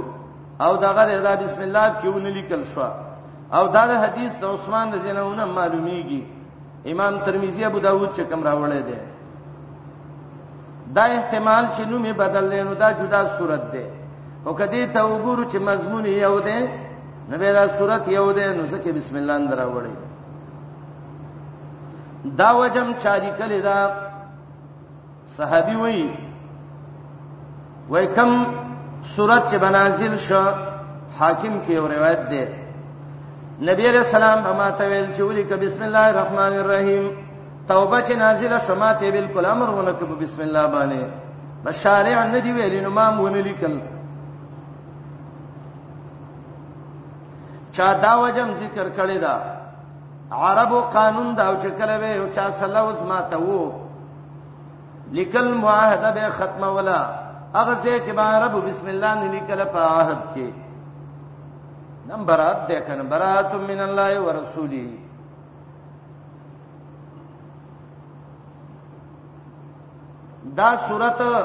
[0.61, 2.87] او دغه دا بسم الله کې ونلیکل شو
[3.57, 6.21] او دا د حدیث د عثمان رضی الله عنه معلومیږي
[6.91, 8.99] امام ترمذی ابو داود چې کوم راوړی دی
[10.95, 13.96] دا احتمال چې نومې بدل لینو دا جدا صورت ده
[14.45, 16.59] او کدی ته وګورو چې مضمون یو دی
[17.31, 19.95] نبی دا صورت یو دی نو ځکه بسم الله اندر راوړی
[22.39, 23.77] دا وجم چاري کړي دا
[25.37, 26.09] صحابي وای
[27.89, 28.31] وای کم
[29.15, 30.43] صورت چې بنازل شو
[31.19, 32.43] حاکم کې یو روایت دی
[33.71, 37.05] نبی علیہ السلام هما ته ویل چې ولیک بسم الله الرحمن الرحیم
[37.67, 41.01] توبه چې نازله شمه ته بالکل امر ولکه بسم الله باندې
[41.65, 43.79] بشارع ندی ویل نو ما مونږ لیکل
[47.77, 49.35] چا دا وجم ذکر کړی دا
[50.41, 53.71] عربو قانون دا او چې کله به یو چا سلوز ماته وو
[55.17, 57.01] لیکل معاهده به ختمه ولا
[57.57, 60.49] هغه ځکه به عربو بسم الله نه لیکل په عهد کې
[62.09, 64.87] نمبرات ده کنه برات من الله ورسوله
[70.59, 71.43] دا سورته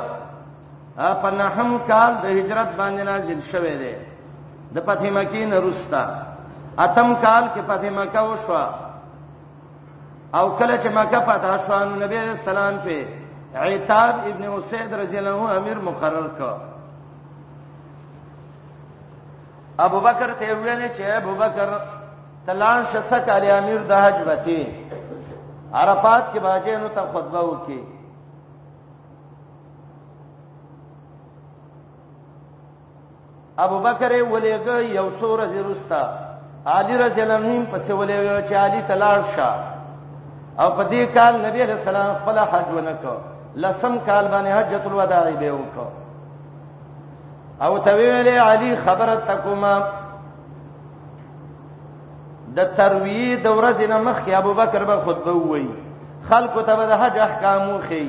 [0.97, 3.95] په نحم کال د هجرت باندې نازل شوه دی
[4.75, 6.03] د فتح مکی نه رستا
[6.85, 8.59] اتم کال کې فتح مکه وشو
[10.39, 12.85] او کله چې مکه فتح شو نو نبی رسول الله
[13.55, 16.57] په عتاب ابن اسید رضی الله عنه امیر مقرر کړ
[19.87, 21.69] ابو بکر ته ویل چې ابو بکر
[22.47, 24.61] تلان شسک علی امیر د حج وتی
[25.81, 27.81] عرفات کې باجه نو ته خطبه وکي
[33.59, 35.99] ابو بکر ولېګه یو څو ورځې وروسته
[36.75, 39.53] علي رضی الله عنه پسې ولېګه چې علي تلاړ شه
[40.63, 43.15] او په دې کال نبی رسول الله خپل حج ونکړ
[43.57, 45.87] لسم کال باندې حجۃ الوداع به وکړ
[47.65, 49.75] او ته ویلې علي خبره تکوما
[52.57, 55.73] د ترویې د ورځې نه مخکې ابو بکر به خطبه وایي
[56.31, 58.07] خلکو ته به د حج احکام وخی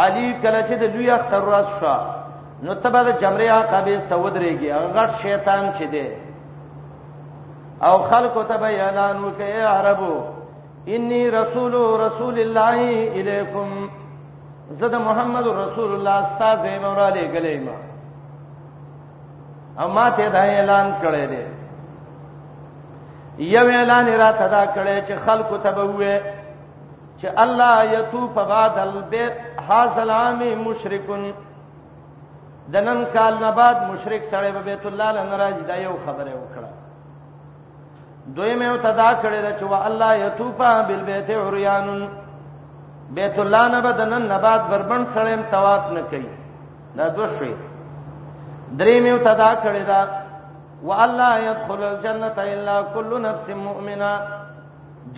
[0.00, 2.16] علي کله چې د دوی اختر راځه
[2.62, 6.06] نو تبه د جمرې عقبې سودريږي هغه شیطان چې دی
[7.88, 10.14] او خلکو ته بیان وکي عربو
[10.94, 11.74] انی رسول
[12.06, 12.78] رسول الله
[13.20, 13.68] الیکم
[14.80, 17.76] زد محمد رسول الله استاد زموږه لګلې ما
[19.84, 21.44] اما ته دا اعلان کړی دی
[23.56, 26.14] یو اعلان را تدا کړی چې خلکو ته به وې
[27.20, 29.32] چې الله یتوب بعد البیت
[29.68, 31.22] حاصل عام مشرکون
[32.72, 36.32] د نن کال نه بعد مشرک سړی به بیت الله له ناراضي دا یو خبره
[36.42, 36.70] وکړه
[38.38, 42.08] دویمه او تدا کړی دا چې وا الله یتوفا بالبیت عریان
[43.18, 46.32] بیت الله نه بعد نن نه بعد بربند سړی طواف نه کوي
[46.98, 47.54] دا دوشوي
[48.82, 50.00] دریمه او تدا کړی دا
[50.82, 54.10] وا الله يدخل الجنه الا كل نفس مؤمنه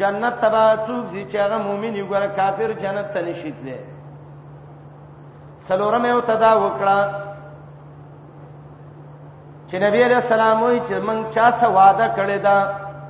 [0.03, 3.79] جنت تبا څوک چې هغه مؤمن یو ګره کافر جنت ته نشي تللی
[5.71, 7.27] سلورمه او تدا وکړه
[9.71, 12.57] چې نبی علیہ السلام وی چې موږ چا سره وعده کړی دا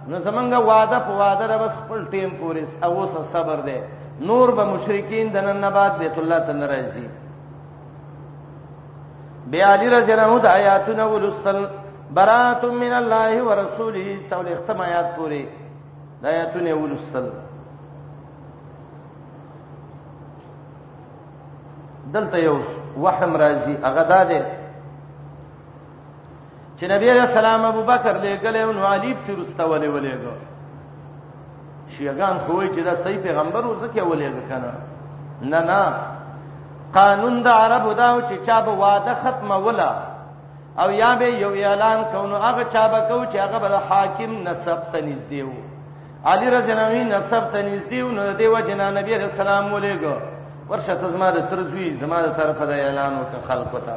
[0.09, 3.77] نو زمونږه وعده په وعده را بس خپل ټیم پورې او اوس صبر دی
[4.31, 7.07] نور به مشرکین د نن نه بعد بیت الله ته ناراضي
[9.55, 11.63] بیا علی رضی الله عنه د آیاتونه ولسل
[12.21, 15.45] برات من الله ورسوله تولې ختم آیات پورې
[16.23, 17.31] د آیاتونه ولسل
[22.15, 22.57] دلته یو
[23.01, 24.41] وحم راځي هغه داده
[26.81, 30.35] چې نبی عليه السلام ابو بکر لګلې نو علي په رستولې ولېګو
[31.97, 34.73] شيغان خوې چې دا صحیح پیغمبر وزکه ولېګ کنه
[35.43, 35.83] نه نه
[36.95, 39.91] قانون د عربو دا چې چا به واده ختمه ولا
[40.83, 44.79] او یا به یو اعلان کونو هغه چا به کو چې هغه به حاکم نسب
[44.93, 45.61] ته نږدې وو
[46.33, 50.17] علي رضی الله عنه نسب ته نږدې وو نو دیو جنا نبی عليه السلام ولېګو
[50.71, 53.97] ورشه تزما د ترزوی زما د طرفه د اعلان وکړه خلقو ته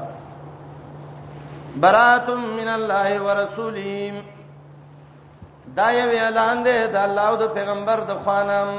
[1.81, 4.21] برات من الله ورسوله
[5.79, 8.69] دا یو اعلان دی د الله او د پیغمبر د خوانم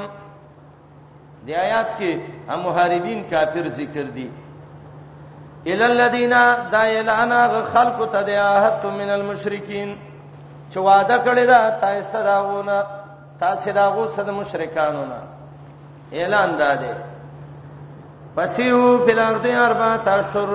[1.45, 2.11] دی آیات کې
[2.49, 4.27] هم محاربین کافر ذکر دي
[5.71, 6.29] ال الذین
[6.73, 9.89] دا اعلان غ خلق ته دی عهد من المشرکین
[10.73, 12.75] چې وعده کړی دا تاسو راغونه
[13.41, 15.21] تاسو راغو صد مشرکانو نه
[16.17, 16.93] اعلان دا دی
[18.37, 20.51] پسیو فلارد اربع تشر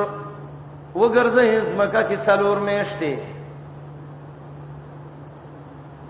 [0.99, 3.13] وګرځه زمکه کې څلور میشته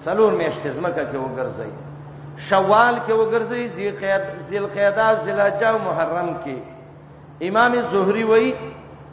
[0.05, 1.71] څلور میشته زمکه کې وګرځي
[2.49, 6.57] شوال کې وګرځي ذی قعد ذل قعده ذلاجه محرم کې
[7.49, 8.53] امام زهری وایي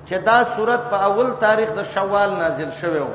[0.08, 3.14] چې دا صورت په اول تاریخ د شوال نازل شوه و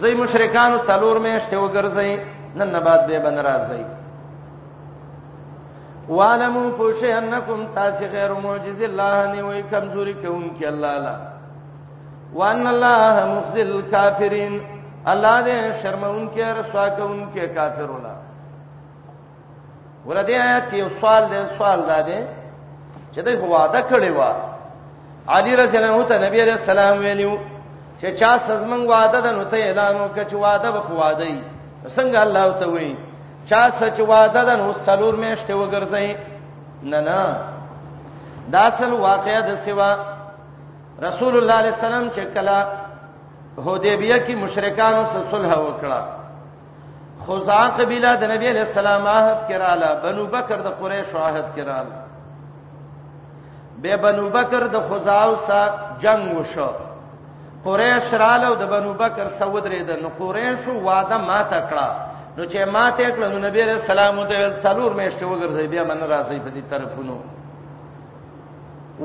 [0.00, 2.10] زئی مشرکانو څلور میشته وګرځي
[2.56, 3.82] نن نه بعد به بن راځي
[6.08, 11.14] وانمو پوشه انکم تاس غیر معجز الله نه وای کمزوري کوونکی الله لا
[12.34, 14.60] وان الله مخزل کافرین
[15.06, 18.12] الله دې شرمونکي رسوا کوونکي کافرونه
[20.06, 22.20] ورته آیات کې سوال دې سوال دادې
[23.14, 24.22] چې دوی وعده کړی و
[25.28, 27.36] علی رسول الله ته نبی عليه السلام ویلو
[28.00, 31.42] چې چا سزمن وعده ده نو ته اعلان وکړه چې وعده به وعده ای
[31.96, 32.96] څنګه الله ته وایي
[33.48, 36.16] چا سچ وعده ده نو سلور میشته وګرځي
[36.90, 37.22] نه نه
[38.52, 39.90] دا اصل واقعه د سیوا
[41.02, 42.58] رسول الله علیه السلام چې کلا
[43.66, 46.00] حدیبیه کې مشرکانو سره صلح وکړه
[47.28, 51.98] خزاع قبیله د نبی علیہ السلام عہد کراله بنو بکر د قریش عہد کراله
[53.82, 55.74] به بنو بکر د خزاع سره
[56.04, 56.70] جنگ وشو
[57.66, 62.64] قریش رااله د بنو بکر سعود ری د نو قریش وعده ما تکړه نو چې
[62.74, 66.62] ماته کړه نو نبی رسول الله ته څلور میشته وګرځي بیا من راځي په دې
[66.70, 67.16] طرفونو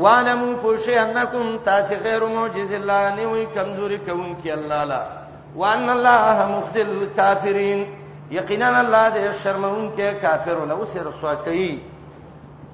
[0.04, 5.02] وانم پوشی انکم تاس غیر معجز الله نه وي کمزوري کوم کی الله لا
[5.56, 7.84] وان الله مخزل کافرین
[8.38, 11.70] یقینا الله دې شرمون کې کافر له اوس رسوا کوي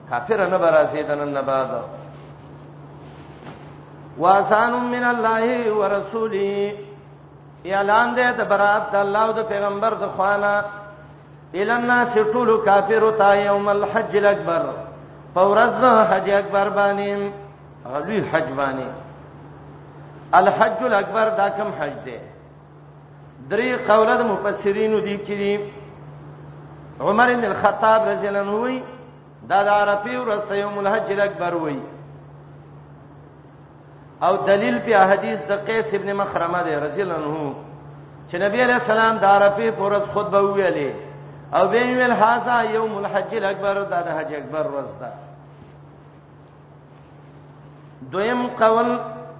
[0.09, 1.69] کافر نه برازي دنن نه بعد
[4.17, 6.73] واسان من الله ورسوله
[7.65, 10.53] اعلان دې د برات د الله او د پیغمبر د خوانه
[11.53, 14.63] النا سټولو کافر تا یوم الحج الاکبر
[15.35, 17.31] فورز حج اکبر باندې
[17.93, 18.87] غلي حج باندې
[20.39, 22.17] الحج الاکبر دا کوم حج دی
[23.49, 25.71] درې قوله د مفسرینو دي کړي
[27.01, 28.83] عمر بن الخطاب رضی الله عنه وی
[29.49, 31.79] دا د عرفه ورځ یوم الحج الاکبر وی
[34.25, 37.53] او دلیل په احادیث د قیس ابن مخرمه دی رضی الله عنه
[38.29, 40.91] چې نبی علیہ السلام د عرفه پر ورځ خطبه ویلې
[41.57, 45.09] او وی ویل هاذا یوم الحج الاکبر دا د حج اکبر ورځ ده
[48.13, 48.87] دویم قول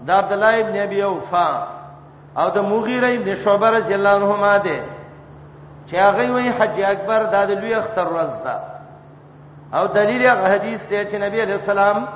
[0.08, 1.48] د عبد الله ابن ابي اوفا
[2.38, 4.82] او د مغیره ابن شعبه رضی الله عنهما ده
[5.88, 8.60] چې هغه وی حج اکبر د لوی اختر ورځ ده
[9.80, 12.08] او دلیل هغه حدیث دی چې نبی علیہ السلام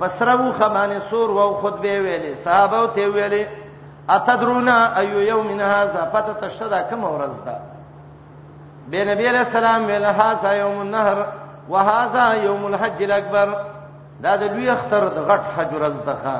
[0.00, 3.44] پسرو خبانه سور وو خود به ویلې صحابه ته ویلې
[4.10, 7.54] اتدرونا ایو یوم هذا پته تشدا کوم ورځ ده
[8.90, 11.26] به نبی علیہ السلام ویل هاذا یوم النهر
[11.68, 13.54] وهذا یوم الحج الاکبر
[14.24, 16.34] دا د لوی اختر د غټ حج ورځ ده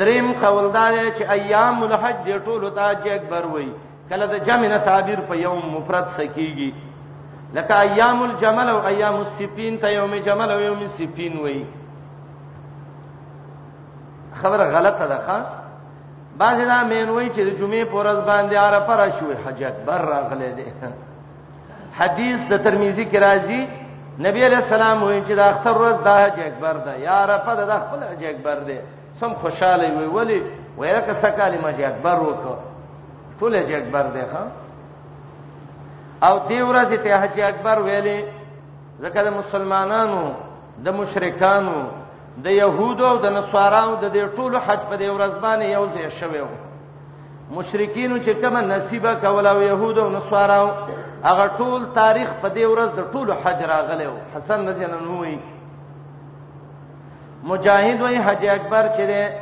[0.00, 3.68] دریم قوالدار چې ایام الحج ټولو ته اکبر وای
[4.10, 6.72] کله د جمعنه تعبیر په یوم مفرد سکیږي
[7.54, 11.66] لکه ایام الجمل او ایام السفین ته یوم جمل او یوم السفین وای
[14.42, 15.36] خبره غلطه ده ښا
[16.38, 20.50] بعض دا مین وای چې د جمعې پر ورځ باندې عرفه راشوي حجت بر راغله
[20.56, 20.64] دي
[21.98, 23.62] حدیث د ترمذی کې راځي
[24.26, 27.64] نبی علیہ السلام وایي چې د اختر ورځ د حج اکبر ده یا عرفه ده
[27.70, 28.78] د خپل حج اکبر ده
[29.20, 30.42] سم خوشاله وي ولی
[30.78, 34.44] وایي که سکه لمجه اکبر وکړه ټول حج اکبر ده ښا
[36.22, 38.24] او دی ورځ ته حج اکبر ویلې
[39.02, 40.32] ځکه د مسلمانانو
[40.84, 41.78] د مشرکانو
[42.44, 46.10] د يهودو او د نصاراو د دې ټولو حج په دې ورځ باندې یو ځای
[46.20, 46.50] شوی و
[47.50, 50.68] مشرکینو چې کومه نصیبه کوله او يهودو او نصاراو
[51.24, 55.18] هغه ټول تاریخ په دې ورځ د ټولو حج راغلی و حسن رضی الله عنه
[55.20, 55.38] وی
[57.50, 59.32] مجاهد وی حج اکبر چې ده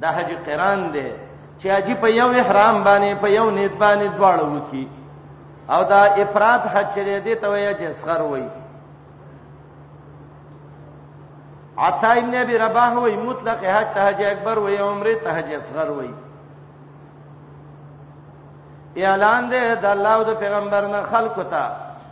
[0.00, 1.08] د حج قران ده
[1.60, 4.88] چې اجي په یو احرام باندې په یو نیت باندې دواړه وکی
[5.70, 8.48] او دا افراد حج لري دي ته وایي چې اسخر وایي
[11.78, 15.90] عطا ابن ابي رباح وایي مطلق حج ته حج اکبر وایي عمره ته حج اصغر
[15.90, 16.14] وایي
[19.06, 21.64] اعلان دې د الله او د پیغمبر نه خلق ته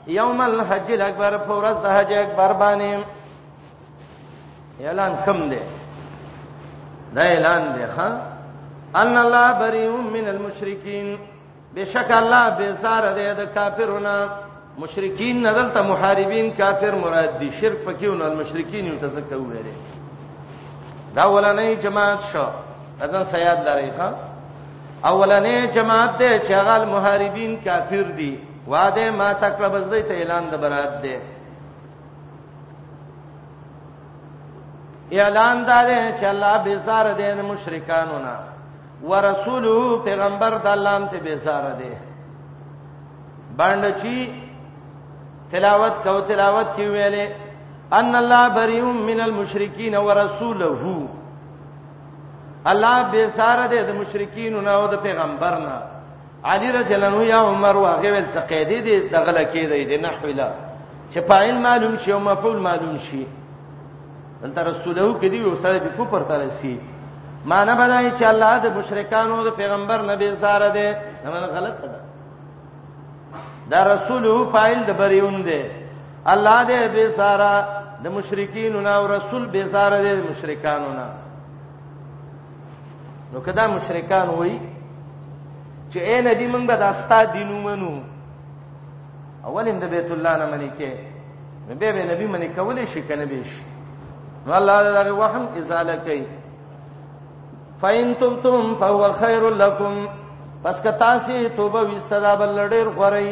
[0.07, 2.99] یوم الحج الاکبر فورز د حج اکبر باندې
[4.83, 5.63] اعلان کم دې
[7.15, 8.23] دا اعلان دې ها
[8.97, 11.17] ان الله بریء من المشرکین
[11.77, 14.17] بشک الله بیزار دی د کافرونو
[14.79, 19.77] مشرکین نزل ته محاربین کافر مراد دي شرک پکېونه المشرکین یو تذکر ویلې
[21.17, 22.47] دا ولنې جماعت شو
[23.07, 24.09] اذن سیاد لري ښا
[25.11, 28.33] اولنې جماعت دې چې هغه المحاربین کافر دي
[28.69, 31.17] وعده ما تقرب زې ته اعلان د برات دي
[35.21, 35.89] اعلان دار
[36.21, 38.50] چې الله بیزار دي مشرکانو نه
[39.09, 41.93] ورسوله پیغمبر د الله هم ته بیزار دی
[43.59, 44.17] باندې چی
[45.53, 47.29] تلاوت کو تلاوت کی ویلې
[47.99, 50.93] ان الله بریوم من المشرکین ورسوله
[52.73, 55.77] الله بیزار دی د مشرکین نه او د پیغمبر نه
[56.51, 60.51] علی رجل نو یا عمر واغه ول تقیدی دی دغه لکې دی د نحو لا
[61.13, 63.27] چې فاعل معلوم شي او مفعول معلوم شي
[64.45, 66.79] انت رسوله کې دی او سره د کوپر ترسي
[67.45, 72.01] معنی بدای چې الله د مشرکانو د پیغمبر نبی زار ده دا غلط ده
[73.71, 75.65] دا رسول فاعل د بریون ده
[76.27, 77.67] الله دې به زارا
[78.05, 81.07] د مشرکین او رسول به زارا ده مشرکانو نه
[83.33, 84.59] نو کدا مشرکان وای
[85.93, 88.01] چې اے نبی موږ به داستا دینو منو
[89.45, 90.93] اولین د بیت الله نه منی کې
[91.69, 93.63] نو به به نبی منی کولې شي کنه به شي
[94.47, 96.40] نو الله دې رحم ازاله کوي
[97.83, 100.07] فَإِن تُبْتُمْ فَهُوَ خَيْرٌ لَّكُمْ
[100.65, 103.29] پس که تاسو توبه وستدا بل ډېر غوړی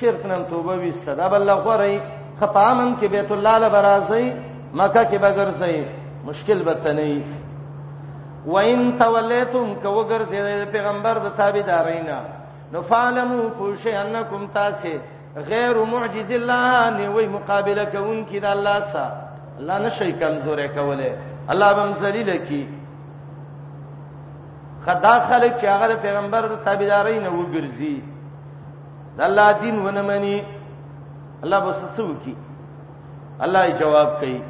[0.00, 1.94] شرک نن توبه وستدا بل غوړی
[2.40, 4.24] خپامن کې بیت الله لبرازي
[4.74, 5.76] مکه کې بغرځي
[6.30, 7.12] مشکل بتنی
[8.46, 12.18] وَإِن تَوَلَّيْتُمْ كَوَغَرْزِي پیغمبر د تابعدارینا
[12.72, 14.98] نو فَعَلَمُوا فُشَيْءَ أَنَّكُمْ تَاسِي
[15.52, 19.12] غیر معجز الله نه وی مقابله کوونکی د الله سره
[19.60, 21.16] الله نشي کمزورې کوله
[21.54, 22.60] الله بم ذلیل کی
[24.88, 27.94] خدا خلک چې هغه د پیغمبر د تابعداري نه وګرځي
[29.16, 30.38] د الله دین ونه مني
[31.44, 32.34] الله به سسو کی
[33.44, 34.40] الله یې جواب کوي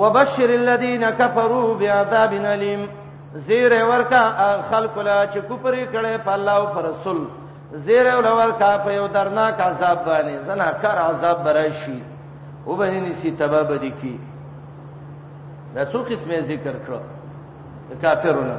[0.00, 2.86] وبشر الذين كفروا بعذاب اليم
[3.48, 4.20] زیر ورکا
[4.70, 7.20] خلق لا چې کوپری کړي په الله او رسول
[7.72, 11.98] زیر ورکا په یو درناک عذاب باندې زنا کار عذاب برشي
[12.66, 14.14] وبنني سي تباب دي کی
[15.74, 17.02] دا څو قسمه ذکر کړو
[18.02, 18.54] کافرونه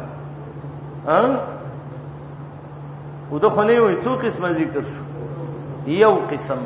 [1.07, 1.39] ها
[3.31, 5.03] وده خنې وي څو قسمه ذکر شو
[6.03, 6.59] یو قسم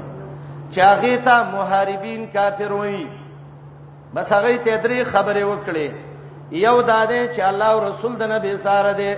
[0.76, 3.02] چاغه ته محاربین کافر وي
[4.14, 5.92] بس هغه ته درې خبره وکړي
[6.66, 9.12] یو داده چې الله او رسول د نبی سره ده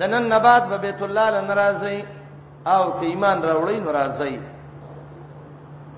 [0.00, 1.98] د نن نبات به بیت الله ل ناراضي
[2.66, 4.38] او که ایمان راوړي ناراضي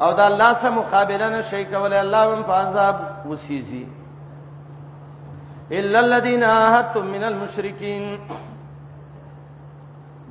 [0.02, 2.96] او دا الله سره مقابله نه شي کولای الله هم په عذاب
[3.30, 3.84] وسیږي
[5.70, 8.18] الا الذين عاهدتم من المشركين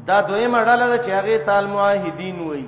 [0.09, 2.67] دا دویمه ډله ده چې هغه تعال موحدین وایي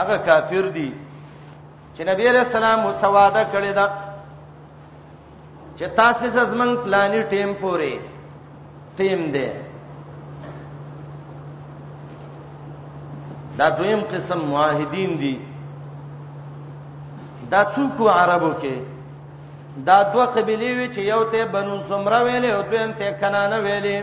[0.00, 0.88] هغه کافر دي
[1.94, 3.86] چې نبی عليه السلام سواده کړی دا
[5.78, 7.92] چې تاسو زمنګ پلاني ټیم پورې
[8.98, 9.48] ټیم دی
[13.58, 15.34] دا دویم قسم موحدین دي
[17.50, 18.76] دا څوک عربو کې
[19.88, 23.98] دا دوه قبيله وی چې یو ته بنو سمره ویلې او دویم ته کنانه ویلې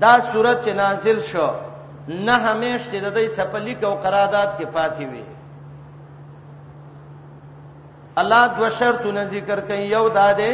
[0.00, 1.48] دا صورت چې نازل شو
[2.08, 5.22] نه همیش چې د دې سپلیک او قرارداد کې پاتې وي
[8.20, 10.50] الله دو شرطونه ذکر کوي یو دا ده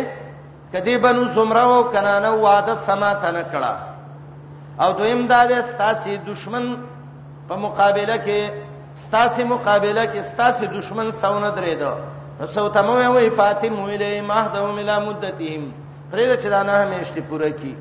[0.73, 3.75] کدی بنو سمره او کنانه وعده سما ته نه کړه
[4.83, 6.65] او دویم دا ده ستاسي دشمن
[7.49, 8.41] په مقابله کې
[9.07, 11.93] ستاسي مقابله کې ستاسي دشمن سونه درې ده
[12.55, 15.63] سو تمه وي فاطمه ویلې مهدهم الى مدتهم
[16.13, 17.77] پرې چې دا نه همیشتي پوره کی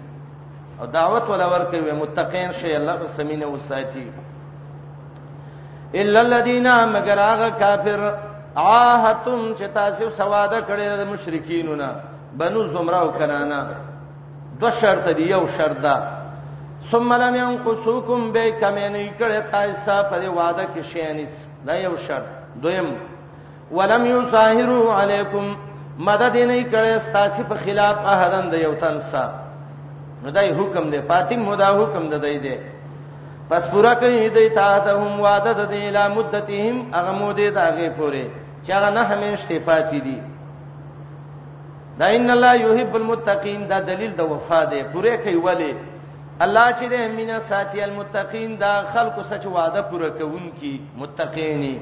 [0.81, 4.11] او دعوت ولا ورکوي متقین شي الله په سمینه وساتي
[5.95, 8.13] الا الذين مگر هغه کافر
[8.55, 11.89] عاهتم چې تاسو سواده کړی د مشرکینونه
[12.37, 13.63] بنو زمره او کنانا
[14.61, 15.97] دو شرط دی یو شرط دا
[16.91, 21.35] ثم لم ينقصوكم بكمنی کړه قایصا پر وعده کې شینیس
[21.67, 22.29] دا یو شرط
[22.63, 22.89] دویم
[23.71, 25.55] ولم يظاهروا عليكم
[26.09, 29.38] مدد نه کړه تاسو په خلاف احدن د یو تن سره
[30.23, 32.55] نو دای حکم دی فاطم مودا حکم د دای دی
[33.49, 37.89] پس پورا کوي دای تا ته هم وعده د دی لا مدتهم هغه مودې داغه
[37.97, 38.25] پوره
[38.63, 40.17] چې هغه نه همیشته فاتی دی
[41.99, 45.71] دا ان الله یحب المتقین دا دلیل د وفا دی پوره کوي ولی
[46.41, 51.77] الله چې د مینا ساتي المتقین دا خلکو سچ وعده پوره کوونکی متقینی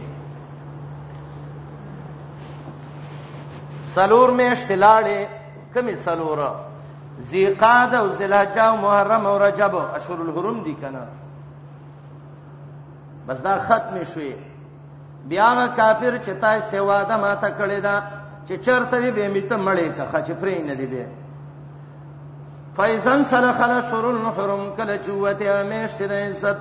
[3.96, 5.20] سلور مې اشتلاړې
[5.74, 6.50] کمی سلوره
[7.22, 11.08] ذی قعده او ذلحجه او محرم او رجب اشهر الحرم دي کنه
[13.28, 14.36] بس دا ختم شوی
[15.30, 18.04] بیا غ کافر چې تای سیوا ده ماته کړی دا
[18.48, 21.06] چې چرته به میته مړې کخه چې پرې نه دی به
[22.76, 26.58] فایزن سلخل شر الحرم کله چوته امیشت د عزت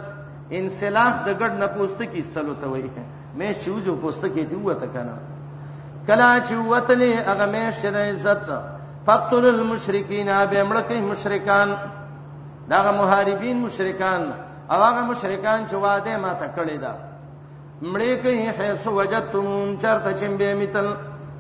[0.53, 2.91] انسلاخ د ګډ نه پوسټ کی سلو ته وای
[3.39, 5.15] مې شوجو پوسټ کې دی وته کنه
[6.07, 8.41] کله چوته لې هغه میشت د عزت
[9.07, 11.69] فقتل المشرکین به مړ کوي مشرکان
[12.71, 14.23] داغه محاربین مشرکان
[14.71, 16.95] او هغه مشرکان چې واده ماته کړی دا
[17.93, 20.89] مړې کوي حيث وجدتم چرته چې به میتل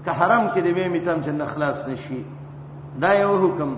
[0.04, 2.22] که حرم کې دی به میتم چې نخلاص نشي
[3.04, 3.70] دا یو حکم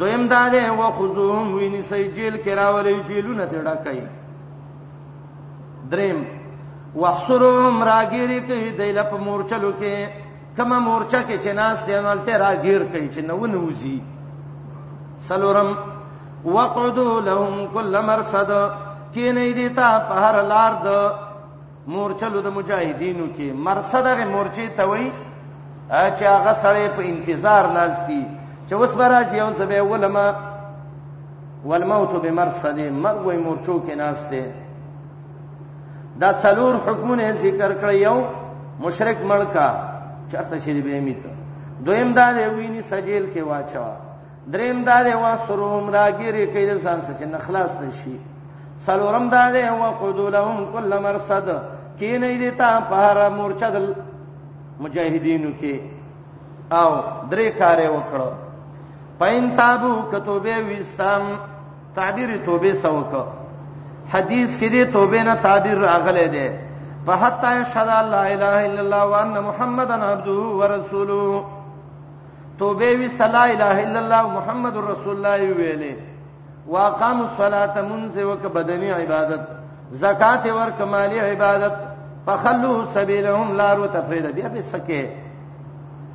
[0.00, 4.00] دویم دا دی وخذوهم ویني سجیل کراولې جیلونه ته ډکای
[5.90, 6.24] دریم
[6.96, 10.17] وحصرهم راګیری کوي دایله په مورچلو کې
[10.58, 13.98] کومه مورچه کې چې ناس دی نو تل راګیر کوي چې نو نوځي
[15.28, 15.70] سلورم
[16.44, 18.50] وقعدوا لهم كل مرصد
[19.14, 20.88] کینې دي ته په هر لار د
[21.94, 25.06] مورچلو د مجاهدینو کې مرصد غ مورچې ته وای
[25.90, 28.22] چې هغه سړی په انتظار ناز کی
[28.68, 30.26] چې اوس به راځي او زبې ولما
[31.68, 34.44] والموت بمرصد مرګ وای مورچو کې ناس دی
[36.20, 38.18] دا څلور حکمونه ذکر کړ یو
[38.80, 39.70] مشرک مړ کا
[40.32, 41.16] چرته شری به میت
[41.84, 43.90] دویم دا دی ویني سجیل کې واچوا
[44.52, 48.16] دریم دا دی وا سروم راګيري کې د انسان څخه نه خلاص نشي
[48.86, 51.46] سلورم دا دی وا قدولهم کل مرصد
[51.98, 53.74] کې نه دي تا پهار مورچد
[54.80, 55.74] مجاهدینو کې
[56.72, 56.90] او
[57.30, 58.30] درې کارې وکړو
[59.18, 61.22] پاین تابو کتوبه وسام
[61.96, 63.12] تعبیر توبه سوک
[64.12, 66.48] حدیث کې دی توبه نه تعبیر راغله دی
[67.06, 71.44] فحتا یشهد لا اله الا الله وان محمدن عبده ورسوله
[72.58, 75.94] توبه وی صلا اله الا الله محمد رسول الله ویلې
[76.68, 79.42] واقام الصلاه منز وک بدنی عبادت
[80.04, 81.72] زکات ور کمالی عبادت
[82.26, 85.08] فخلوا سبيلهم لا رتفید بیا به سکه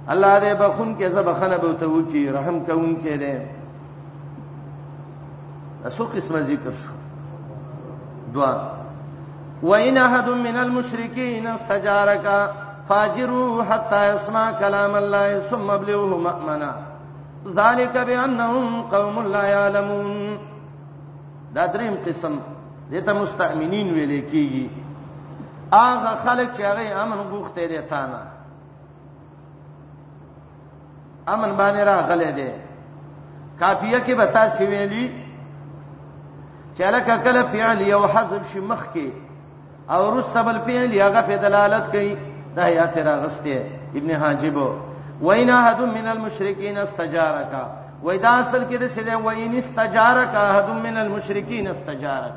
[0.09, 3.35] الله دې بخون کې زبخنه به تو کی رحم کوم کې دې
[5.87, 6.93] اسو قسمه ذکر شو
[8.33, 8.55] دعا
[9.63, 12.53] وإن أحد من المشركين استجارك
[12.89, 16.73] فاجروا حتى يسمع كلام الله ثم ابلغه مأمنا
[17.55, 20.37] ذلك بأنهم قوم لا يعلمون
[21.55, 22.39] دا دریم قسم
[22.91, 24.65] دته مستأمنین ویل کیږي
[25.75, 28.21] هغه خلک چې هغه امن غوښته دي تا نه
[31.33, 32.49] امن باندې راغله دي
[33.59, 35.11] کافیه کې به تاسو ویلي
[36.77, 39.11] چې لکه کله فعل یو حذف شي مخ کې
[39.89, 42.13] او رسب الفعل هغه په دلالت کوي
[42.55, 43.57] د حیات راغسته
[43.99, 44.57] ابن حاجب
[45.27, 47.53] وینا حد من المشرکین استجارک
[48.05, 52.35] ودا اصل کې د سله وین استجارک حد من المشرکین استجارک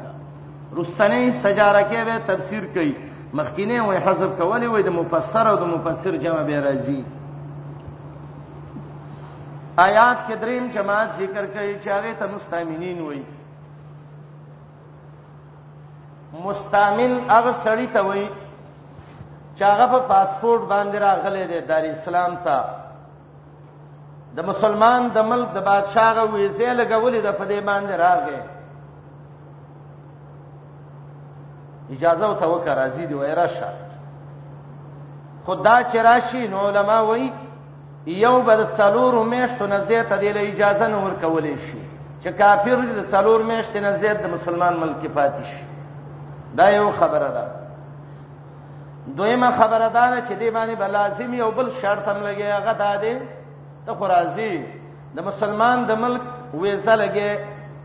[0.78, 2.92] رسنه استجارک به تفسیر کوي
[3.34, 7.00] مخکینه وې حذف کولې وې د مفسر او د مفسر جمع به راځي
[9.86, 13.24] آیات کې دریم جماعت ذکر کوي چې هغه ته مستامینین وایي
[16.44, 18.28] مستامن هغه سړی ته وای
[19.56, 22.60] چې هغه په پاسپورت باندې راغلی دی دار اسلام ته
[24.36, 28.38] د مسلمان د ملک د بادشاہ غو ویزه لګولې ده په دې باندې راغی
[31.94, 33.68] اجازه ته وکړه راځي دی وای راشه
[35.46, 37.32] خدا چې راشي نو علما وای
[38.06, 41.78] یو بد څلور میشتو نه زیاته دی اجازه نه ورکولې شي
[42.22, 45.66] چې کافر د څلور میشت نه زیات د مسلمان ملک کې پاتې شي
[46.58, 47.44] دا یو خبره ده
[49.16, 52.90] دویمه خبره ده چې دی باندې بل لازم یو بل شرط هم لګي هغه ده
[53.02, 53.14] دی
[53.86, 54.54] ته خرازي
[55.16, 56.20] د مسلمان د ملک
[56.60, 57.32] ویزه لګي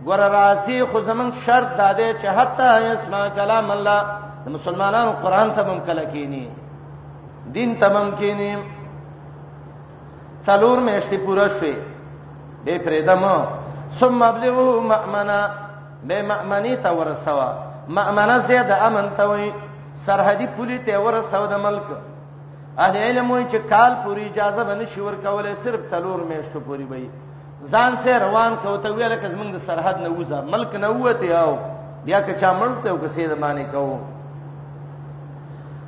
[0.05, 2.63] ګور راځي خو زمون شرط ده دی چې حتی
[2.93, 4.01] اسما کلام الله
[4.45, 6.45] د مسلمانانو قران ته هم کله کینی
[7.53, 8.51] دین ته هم کینی
[10.45, 11.75] څلور میاشتې پوره شوه
[12.65, 13.37] به پرېدمو
[13.99, 15.49] ثم ابلغوا مأمنا
[16.03, 19.51] به مأمنی ته ورسوا مأمنه زید امن ته وای
[20.05, 21.83] سرحدي پولی ته ور سعود ملک
[22.77, 27.09] اهل علم وای چې کال پوری اجازه بنه شور کوله صرف تلور میشته پوری وای
[27.71, 31.39] ځان سه روان کو ته ویل کز موږ د سرحد نه وځه ملک نه وته
[31.41, 31.57] او
[32.05, 33.99] بیا که چا ملک ته کسې د باندې کو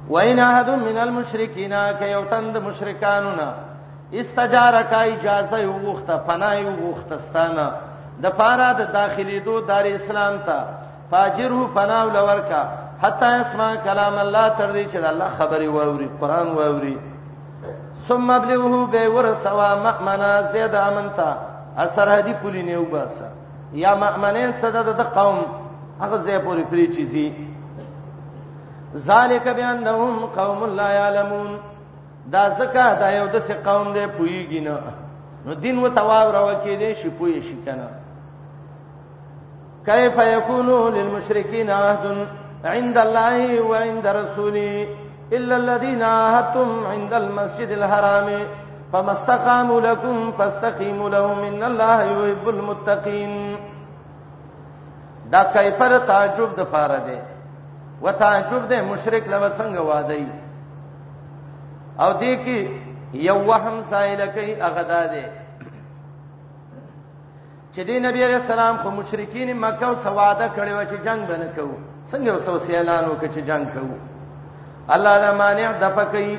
[0.10, 3.48] وین احد من المشرکین که یو تند مشرکانو نه
[4.14, 7.72] استجاره کا اجازه یو وخته پناه یو وختستانه
[8.24, 10.58] د پاره د دا داخلي دو دار اسلام ته
[11.14, 12.62] فاجره پناو لورکا
[13.04, 16.98] حتا اسمع کلام الله تر دې چې الله خبري واوري قران واوري
[18.08, 21.30] ثم ابلغه به ورسوا مأمنا زید امنتا
[21.86, 23.26] اثر هدي پولی نه وباسا
[23.84, 25.38] یا مأمنین صدا د قوم
[26.04, 27.30] هغه زې پوری پری چیزي
[29.08, 31.48] ذالک بانهم قوم لا یعلمون
[32.34, 34.78] دا زکه دا یو د څه قوم دی پویږي نه
[35.46, 37.88] نو دین و تواور وکي دې شي پوی شي کنه
[39.86, 42.28] كيف يكون للمشركين عهد
[42.66, 44.88] عند الله وعند رسوله
[45.34, 48.30] الا الذين عاهدتم عند المسجد الحرام
[48.94, 53.56] فما استقاموا لكم فاستقيموا لهم ان الله يحب المتقين
[55.32, 57.16] دا کیفر تعجب د پاره دی
[58.02, 60.26] و تعجب د مشرک لو څنګه وادي
[62.00, 62.60] او دې کې
[63.30, 65.24] یو وهم سائل کوي اغدا دی
[67.76, 71.78] چې دی نبی عليه السلام خو مشرکین مکه او سواده کړو چې جنگ بنه کوو
[72.12, 73.98] څنګه اوس سیلانو کې چې جنگ کوو
[74.96, 76.38] الله دا مانع د پکې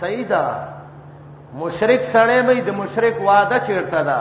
[0.00, 0.44] سیدا
[1.62, 4.18] مشرک سره به د مشرک وعده چیرته ده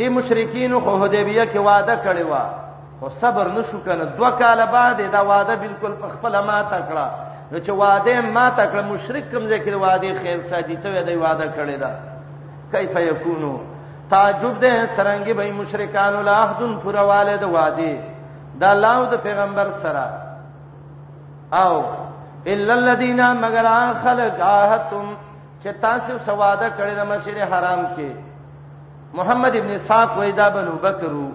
[0.00, 2.34] د مشرکین خو حدیبیه کې وعده کړی و
[3.04, 7.08] او صبر نشو کنه دوه کال بعد دا وعده بالکل په خپل ما تکړه
[7.52, 11.80] نو چې وعده ما تکړه مشرک کوم ذکر وعده خیر سادي ته دی وعده کړی
[11.84, 11.90] دا
[12.74, 13.52] کیف یکونو
[14.14, 17.94] تعجب ده څنګه به مشرکان له عهدن پورا والد وادي
[18.60, 20.06] دا الله د پیغمبر سره
[21.62, 21.74] او
[22.52, 23.66] الا الذين مگر
[24.04, 25.06] خلق عهدتم
[25.62, 28.08] چې تاسو سواده کړی د مسجد حرام کې
[29.18, 31.28] محمد ابن ساق وېدا بنو بکرو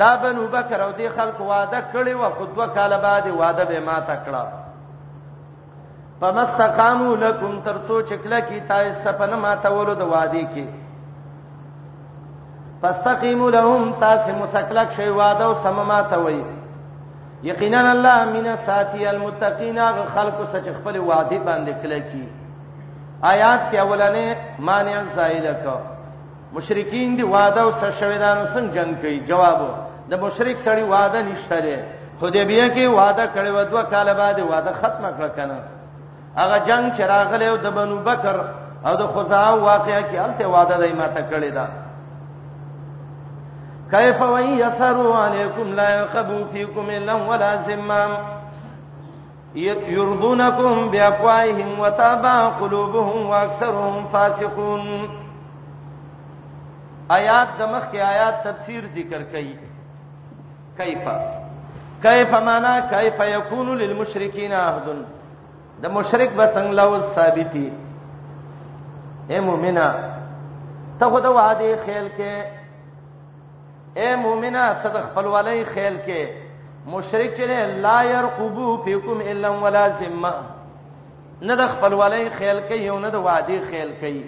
[0.00, 3.78] دا بنو بکر او دې خلق وعده کړی و خو دوه کال بعد وعده به
[3.88, 4.46] ما تکړه
[6.20, 10.66] پمستقامو لکم ترتو چکلا کی تای سپنه ما تولو د وادي کې
[12.82, 16.42] فاستقیموا لهم تاسو متکلک شی واده او سمماته وای
[17.42, 19.78] یقینا الله من ساتي المتقین
[20.14, 22.24] خلق سچ خپل وعده باندې کله کی
[23.22, 25.76] آیات کې اولنې مانع زائل کا
[26.54, 29.58] مشرکین دی وعده او سشویدانو څنګه جنگ کوي جواب
[30.10, 31.76] د مشرک سړي وعده نشته لري
[32.22, 35.58] حدیبیه کې وعده کړی و دوه کال بعد وعده ختمه کړ کنه
[36.38, 38.36] هغه جنگ چې راغله د بنو بکر
[38.86, 41.66] او د خزاع واقعیا کې الته وعده دایمه تکړه ده دا.
[43.90, 48.10] کیف ویسروا علیکم لا یقبو فیکم الا ولا ذمم
[49.58, 54.82] یرضونکم بیافواههم وتابع قلوبهم واکثرهم فاسقون
[57.16, 59.52] آیات د مخ کې آیات تفسیر ذکر کړي
[60.82, 61.08] کیف
[62.02, 64.84] کیف معنا کیف یکون للمشرکین عهد
[65.86, 67.66] د مشرک به څنګه لو ثابتی
[69.28, 69.88] اے مؤمنه
[71.00, 72.57] ته خدای وعده خیال کې
[74.00, 76.26] اے مؤمنه صدق خپلوالۍ خیال کې
[76.90, 80.30] مشرک چې لا يرقبو فيكم الا ولا ذمه
[81.40, 84.22] نه د خپلوالۍ خیال کوي او نه د وادي خیال کوي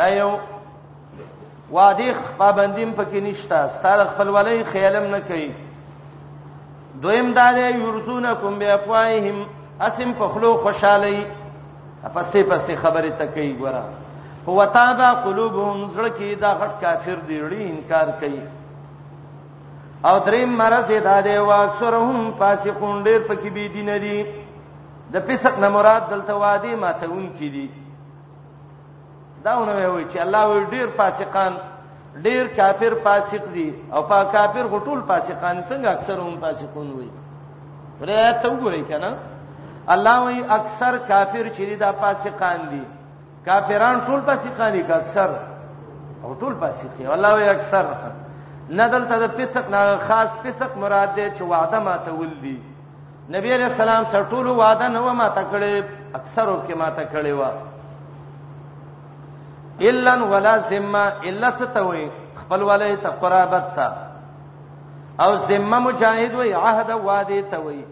[0.00, 0.26] دا یو
[1.76, 2.08] وادي
[2.42, 5.46] پابندیم پکې نشته ستاره خپلوالۍ خیالم نه کوي
[7.06, 9.40] دویم دا دی یرزونکم بیافواهم
[9.88, 11.24] اسم په خلو خوشالۍ
[12.18, 14.04] پسته پسته خبره تکي ګورم
[14.46, 18.40] هو تابا قلوبهم زړه کې دا غټ کافر دی لري انکار کوي
[20.08, 24.18] او دریم مرزه دا دی واسرهم فاسقون ډیر پکې بي دي نه دي
[25.12, 27.70] د فسق نه مراد دلته وادي ماتون کې دي
[29.44, 31.52] داونه وي چې الله وی ډیر فاسقان
[32.26, 37.08] ډیر کافر فاسق دي او پا کافر غټول فاسقان څنګه اکثر هم فاسقون وي
[38.00, 39.14] ورته وګورئ کنه
[39.94, 42.84] الله وی اکثر کافر چې دا فاسقان دي
[43.48, 45.28] کافران ټول پسې خالي کا اکثر
[46.24, 47.84] او ټول پسې کوي الله وي اکثر
[48.80, 52.56] ندل ته د فسق نه خاص فسق مراد دی چې وعده ماته ولدي
[53.36, 55.82] نبی علیہ السلام سره ټول وعده نه و ماته کړي
[56.20, 57.42] اکثرو کې ماته کړي و
[59.88, 62.06] الا ولا ذمه الا ستوي
[62.40, 63.88] خپل ولای ته قرابت تا
[65.26, 67.82] او ذمه مجاهد وي عهد وادي ته وي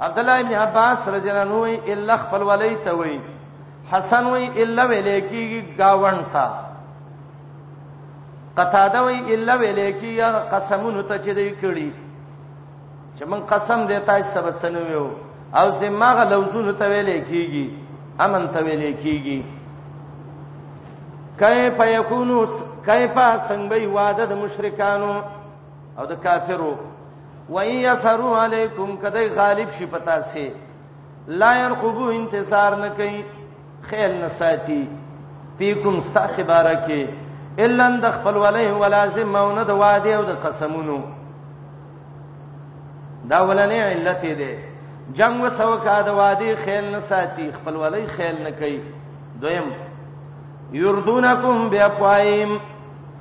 [0.00, 3.18] عبد الله ابن عباس رضی الله عنه الا خپل ولیت وی
[3.92, 6.46] حسن وی الا ولیکي گاوند تا
[8.56, 10.22] قتاده وی الا ولیکي
[10.52, 11.88] قسمونه ته چې دی کړی
[13.18, 15.06] چې من قسم دیتا چې سبب سن ویو
[15.58, 17.64] او زما غ لوزونه ته ولیکيږي
[18.20, 19.40] امن ته ولیکيږي
[21.40, 22.46] کیف یکونو
[22.86, 23.14] کیف
[23.48, 25.14] څنګه وی واده د مشرکانو
[25.98, 26.74] او د کافرو
[27.48, 30.52] وای یسرو علیکم کدی غالب شي پتا سي
[31.26, 33.24] لا يرقبو انتصار نه کوي
[33.90, 34.84] خیال نساتی
[35.58, 37.08] پیکم استخ بارکه
[37.64, 40.98] الا اند خپل ولی هو لازم مون د وادي او د قسمونو
[43.30, 44.54] دا ولنې علت دی
[45.18, 48.80] جنگ وسو کا د وادي خیال نساتی خپل ولی خیال نه کوي
[49.40, 49.70] دویم
[50.80, 52.58] یردونکم بیاقوایم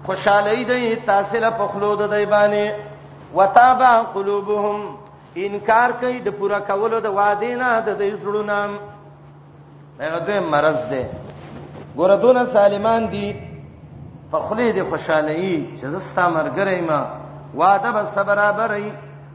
[0.08, 2.93] خوشالۍ دی تاسو له پخلو د دی باندې
[3.34, 4.96] وتابا قلوبهم
[5.38, 8.72] انکار کوي د پوره کولو د وعده نه د دې زړونام
[10.02, 11.04] هغه دې مرز ده
[12.00, 13.28] ګوره دون سالمان دي
[14.32, 17.00] په خلې دې خوشاله ای چې زستا مرګره ما
[17.62, 18.88] وعده به برابر ای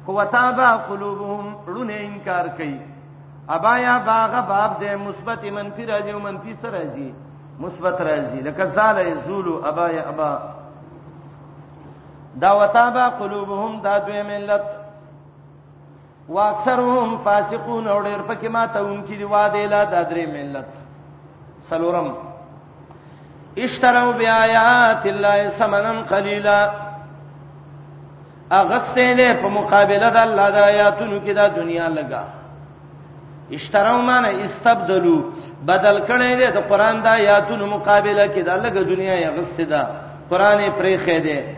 [0.08, 2.78] هو تابا قلوبهم رونه انکار کوي
[3.56, 7.08] ابا یا باغ باب دې مثبت منفی راځي او منفی سره راځي
[7.64, 10.30] مثبت راځي لکه زال یزول ابا یا ابا
[12.42, 14.62] دا وتابا قلوبهم دا دوی ملت
[16.28, 20.66] واکثرهم فاسقون اور ډیر پکې ماته اونکی دی واده لا دا درې ملت
[21.70, 22.12] سلورم
[23.64, 26.70] اشتروا بیاات الله ثمنن قلیلا
[28.52, 32.24] اغسته له په مقابله د الله د آیاتونو کې دا دنیا لگا
[33.52, 35.22] اشتروا معنی استبدلوا
[35.66, 39.88] بدل کړي دي د قران د آیاتونو مقابله کې دا لګه دنیا یې غسته ده
[40.30, 41.57] قران یې پرې خېده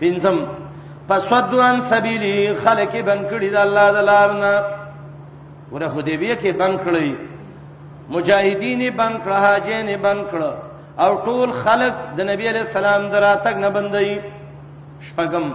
[0.00, 0.36] بنزم
[1.08, 4.54] فسدوا عن سبيله خلق بن کړي د الله د لارنا
[5.72, 7.10] ور حدیبیه کې بن کړي
[8.14, 10.50] مجاهدین بن کړه حاجین بن کړه
[11.04, 14.10] او ټول خلق د نبی علی السلام دراتک نه بندي
[15.06, 15.46] شپغم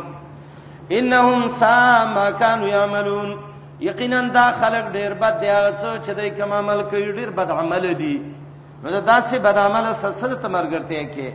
[0.97, 3.29] انهم ساما كانوا يعملون
[3.89, 7.49] یقینا دا خلق ډیر بد دی هغه څو چې دوی کوم عمل کوي ډیر بد
[7.57, 8.15] عمل دي
[8.83, 11.27] نو دا داسې بد عمل سلسله تمرګرته کې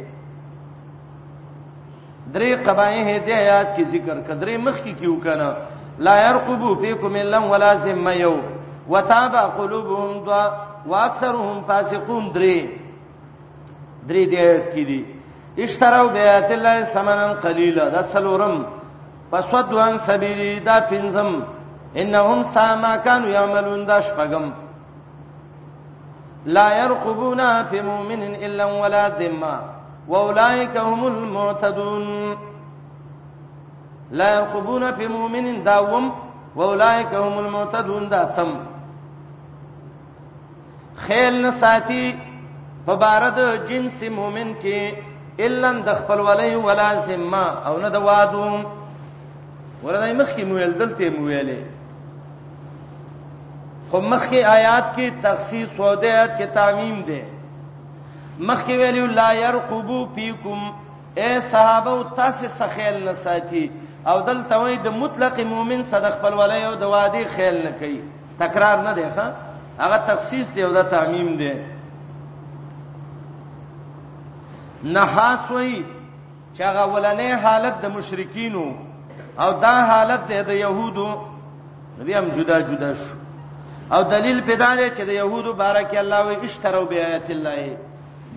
[2.35, 5.49] درې قبایه دې آیات کې ذکر کړه درې مخ کې کیو کنه
[5.99, 8.35] لا يرقبوا فيكم الا ولا ذمه یو
[8.89, 10.43] وتاب قلوبهم ضا
[10.87, 12.59] واكثرهم فاسقون درې
[14.09, 15.01] درې دې آیات کې دي
[15.64, 18.62] اشتراو بیات الله ثمنا قليلا دا سلورم
[19.33, 21.43] پسودوان سبیلی دا پنځم
[21.97, 24.53] انهم ساما كانوا يعملون دا شپغم
[26.47, 29.78] لا يرقبون في مؤمن الا ولا ذمه
[30.09, 32.36] واولائک هم المعتدون
[34.11, 36.12] لا يقبون في مؤمن داوم
[36.56, 38.54] واولائک هم المعتدون داتم
[40.96, 42.16] خیل نساتی
[42.86, 43.38] په بارد
[43.68, 44.94] جنس مؤمن کې
[45.40, 48.61] الا د خپل ولای ولا ذمه او نه د وادو
[49.84, 51.61] ورنه مخکې مویل دلته مویلې
[53.90, 57.20] خو مخکې آیات کې تخصیص سوده آیات کې تعمیم ده
[58.39, 60.70] مخکې ویلو لا يرقبو فيكم
[61.18, 63.70] اے صحابه تاسو سخیل نه ساتي
[64.07, 68.01] او دل توي د مطلق مؤمن صدق خپل ولای او د وادي خیل نه کوي
[68.39, 69.26] تکرار نه دی ښا
[69.78, 71.53] هغه تفصیص دی او دا تعمیم دی
[74.84, 75.84] نحاسوی
[76.59, 78.64] چې هغه ولنې حالت د مشرکینو
[79.41, 81.09] او دا حالت دی د يهودو
[82.01, 83.16] نبی هم جدا جدا شو
[83.95, 87.76] او دلیل پیدا دی چې د يهودو بارک الله وي اشترو بیاات الله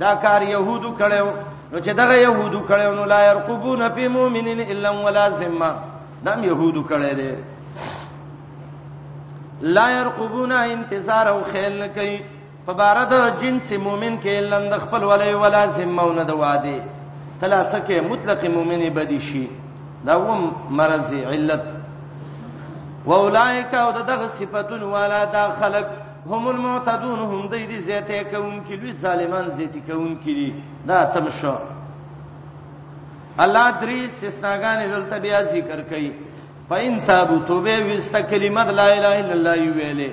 [0.03, 1.29] دا کار يهودو کړو
[1.71, 5.71] نو چې دغه يهودو کړو نو لا يرقبون في مؤمنين الا ولا ذمه
[6.25, 7.35] دا يهودو کړی دی
[9.77, 12.15] لا يرقبون انتظار او خیال کوي
[12.67, 16.79] په بار د جنس مؤمن کې لند خپل ولې ولا ذمهونه د واده
[17.41, 19.47] تلاسه کې مطلق مؤمنه بدی شي
[20.05, 21.63] دا هم مرض علت
[23.05, 25.87] واولائک او دغه صفاتون والا دا خلق
[26.29, 30.53] هم المعتدون هم دې دې زیاته کوم کې لوی ظالمان زیاته کوم کې دي
[30.87, 31.55] دا تمشو
[33.43, 36.11] الله درې استثناګان دلته بیا ذکر کړي
[36.69, 40.09] پاین تابو توبه وست کلمت لا اله الا الله ویلې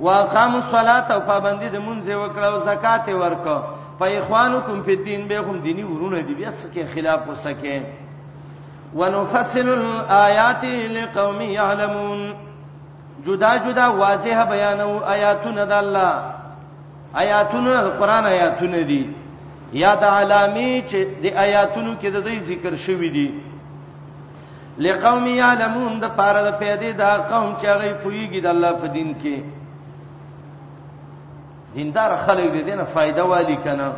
[0.00, 3.60] واقاموا الصلاه او پابندي د مونږه وکړه او زکات ورکړه
[4.00, 7.82] فإخوانكم في الدين بهم ديني ورونه دي بس کې خلاف وسکه
[8.94, 12.34] ونفصل الآيات لقوم يعلمون
[13.26, 16.14] جدا جدا واضح بیانو آیاتونه د الله
[17.22, 19.02] آیاتونه د قران آیاتونه دي
[19.82, 23.28] یا د علامی چې د آیاتونو کې د دې ذکر شوی دي
[24.86, 27.02] لقوم یعلمون د پاره د پیدې د
[27.32, 29.36] قوم چې هغه پویږي د الله په دین کې
[31.74, 33.92] دیندار خلک دې نه فائدہ والی کنه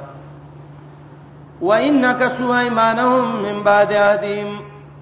[1.62, 4.48] وانک سو ایمانهم من بعد ادم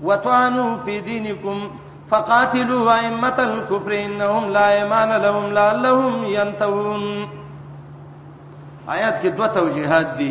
[0.07, 1.59] وطعنوا فی دینکم
[2.11, 7.03] فقاتلوا ائمه الكفر انهم لا ایمان لهم لعلهم ينتهون
[8.95, 10.31] آیات کې دوه توجیهات دي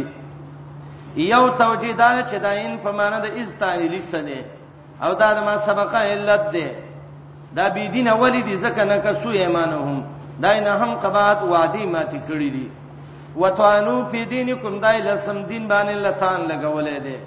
[1.34, 4.40] یو توجیه دا چې دا ان په معنا د استعلیلی سره
[5.04, 6.68] او دا د ما سبقه علت ده
[7.58, 10.04] دا بی دین ولید زکه نه که سو ایمانهم
[10.44, 12.66] دا نه هم قبات وادي ماته کړی دي
[13.36, 17.18] وتوانو فی دینکم دای لسم دین باندې لتان لګولې ده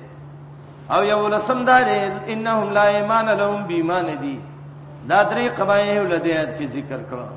[0.95, 1.84] او یو لسم دار
[2.28, 4.41] انهم لا ایمان لهم بیمان دی
[5.09, 7.28] دا درې قبایه ولدیات کې ذکر کړه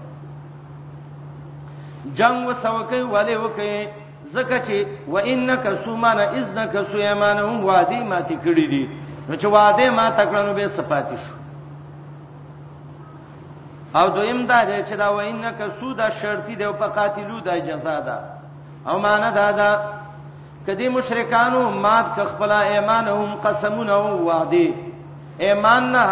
[2.17, 3.87] جنگ وسوکې والے وکې
[4.33, 8.87] زکه چې و انک سومانا اذنک سویمانهم وادی ماتی کړی دی
[9.29, 11.33] نو چې وادی ما تکړنو به صفاتی شو
[13.99, 17.57] او دویم دا دی چې دا و انک سودا شرطی دی او په قاتلو د
[17.67, 18.17] جزا ده
[18.87, 19.69] او معنا دا ده
[20.67, 23.97] کدی مشرکانو مات کخپلا ایمانهم قسمونه
[24.27, 24.67] وعده
[25.39, 26.05] ایمان نه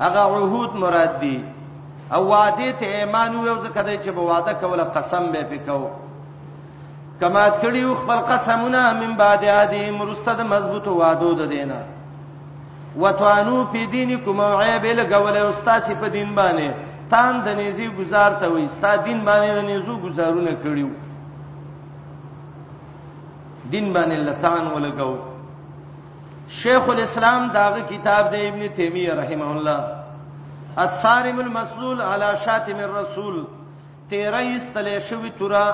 [0.00, 1.36] هغه عهود مراد دي
[2.14, 5.90] او وعده ته ایمان یو ځکه دی چې به وعده کوله قسم به پکاو
[7.20, 11.80] کما کړیو خپل قسمونه من بعد عادی مرستد مضبوط وعده ده دینا
[13.00, 16.70] وتوانو فی دینکم عیب لګول او استاسی په دین باندې
[17.10, 20.86] تان د نېزي گزار ته وې ستا دین باندې نېزو گزارونه کړیو
[23.70, 25.14] دین باندې لتان ولګو
[26.62, 29.84] شیخ الاسلام داغه کتاب دی ابن تیمیه رحمه الله
[30.82, 33.38] الصارم المسلول على شاتم الرسول
[34.10, 35.64] 13 استلې شوی تورا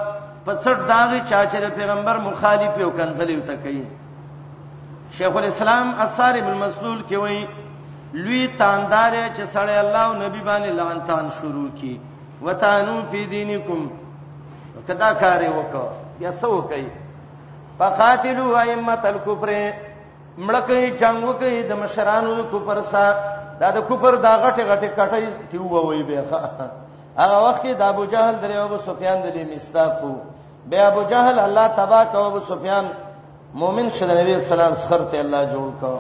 [0.45, 3.87] په څټ داغه چاچره پیغمبر مخالف یو کنځلی وته کوي
[5.19, 7.49] شیخ الاسلام الصارم المسلول کې وایي
[8.25, 11.95] لوی تاندار چې سړی الله او نبی باندې لعنتان شروع کی
[12.49, 13.87] وتانو فی دینکم
[14.89, 16.91] کدا کاری وکړه یا سو کوي
[17.83, 19.51] فقاتلوا ائمه الكفر
[20.47, 23.09] مړکې جنگو کې د مشرانو د کفر سره
[23.61, 26.39] دا د کفر دا غټه غټه کټې تیوه وي بهخه
[27.23, 30.15] هغه وخت کې د ابو جهل درې او ابو سفیان د دې مستاقو
[30.71, 32.85] به ابو جهل الله تبا کو ابو سفیان
[33.61, 35.93] مؤمن شد نبی اسلام سخرته الله جوړ کو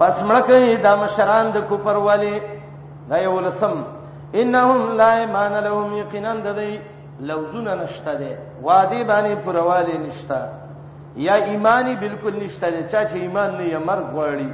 [0.00, 2.36] پس مړکې د مشران د کفر والی
[3.10, 3.74] دا یو لسم
[4.40, 6.72] انهم لا ایمان لهم یقینا د دې
[7.20, 10.48] لوزونه نشته دی وادي باندې پرواله نشته
[11.16, 14.50] یا ایمانی بالکل نشته دی چا چې ایمان نه یې مرګ غواړي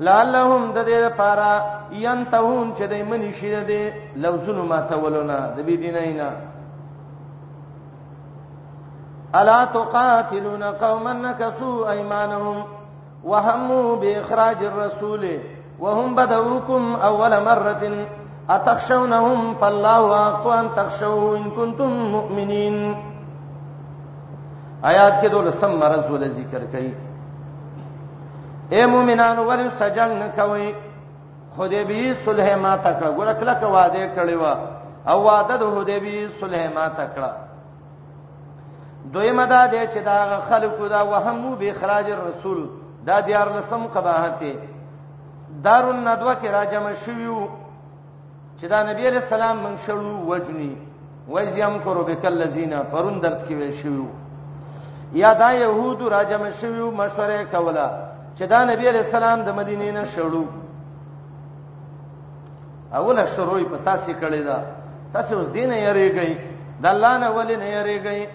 [0.00, 1.52] لعلهم د دې لپاره
[1.92, 6.30] ينتهون چې دای منی شي دی لوزونه ما تولونه د بی دینینا
[9.34, 12.64] الا تقاتلون قوما نكثوا ايمانهم
[13.24, 15.28] وهموا باخراج الرسول
[15.80, 17.82] وهم بدؤوكم اول مره
[18.50, 22.94] اتخشونهم فالله احق ان تخشوه ان کنتم مؤمنین
[24.82, 26.92] آیات کې دول سم مرز ول ذکر کړي
[28.70, 30.72] اے مؤمنانو ور سجن کوي
[31.58, 34.54] حدیبی صلح ما تک ګور کله ک وعده کړي وا
[35.12, 37.30] او وعده د حدیبی صلح ما تکړه
[39.12, 42.64] دویمه دا دی چې دا خلکو دا وهمو به اخراج الرسول
[43.06, 44.42] دا دیار لسم قباحت
[45.64, 47.46] دارالندوه کې راجم شویو
[48.60, 50.74] چې دا نبی علی السلام من شړو وجنی
[51.28, 54.06] وزیم کرو بکل لذینا پرون درس کې وی شو
[55.22, 57.86] یا دا يهود راجم شویو مشوره کوله
[58.38, 60.44] چې دا نبی علی السلام د مدینې نه شړو
[63.00, 64.58] اوله شروع په تاسو کړی دا
[65.14, 66.38] تاسو اوس دینه یریږئ
[66.82, 68.28] د الله نه ولې نه یریږئ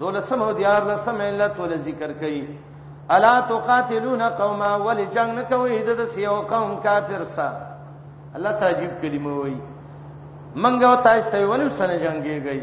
[0.00, 2.44] دولسم او دیار لسم علت ول ذکر کړي
[3.14, 7.69] الا تقاتلون قوما ولجنگ نکوي د سیو قوم کافر سره
[8.36, 9.54] الله تعجب کلمه وای
[10.56, 12.62] منګه تاسو ته ولې سن جنگي گئی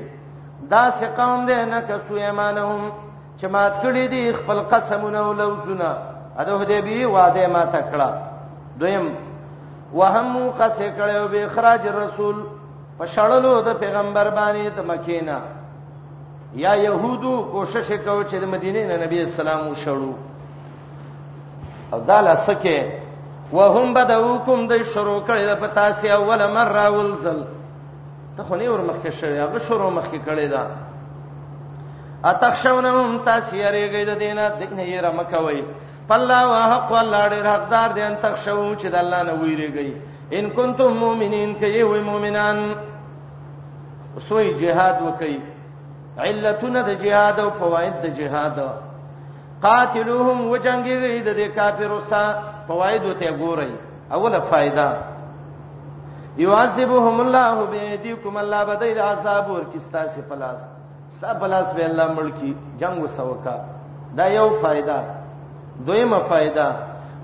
[0.72, 2.92] دا څه قوم ده نه که سویمانهم
[3.40, 5.92] چې مات کړی دي خپل قسمونه او لوزونه
[6.40, 8.10] اده حدیبی وعده ما تکړه
[8.80, 9.08] دویم
[9.94, 12.36] وهم قصه کړو به اخراج رسول
[13.00, 15.40] پښړلو د پیغمبر باندې د مکینا
[16.56, 20.14] یا يهودو کوشش وکاو چې د مدینې نه نبی اسلام وشړو
[21.94, 22.80] او دا لاسکه
[23.54, 27.40] وهم بدوکم د شروع کړي د پتا سي اول مره ولزل
[28.38, 30.64] ته خو نه ور مخکې شوی هغه شروع مخکې کړي دا
[32.32, 35.64] اتخشونهم تاسو یې ریګې د دینه دنه یې را مکوي
[36.10, 39.90] فالله حق الله ډېر حقدار دي ان تخشو چې د الله نه ویریږي
[40.40, 42.58] ان کنتم مؤمنین کې وي مؤمنان
[44.18, 45.40] وسوي جهاد وکي
[46.24, 48.58] علتونه د جهاد او فواید د جهاد
[49.64, 52.34] قاتلوهم وجنگیږي د دې کافرو سره
[52.68, 53.72] فواید ته ګورئ
[54.16, 54.88] اوله فائدہ
[56.46, 60.60] یعذبهم الله بیدیکم الله بدای عذاب ورکستا سی پلاس
[61.18, 63.56] ستا پلاس به الله ملکی جنگ وسوکا
[64.18, 64.98] دا یو فائدہ
[65.88, 66.72] دویمه فائدہ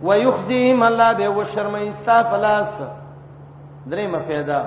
[0.03, 2.73] ويخزيهم الله به وشرمای استا پلاس
[3.91, 4.63] دریمه فائدہ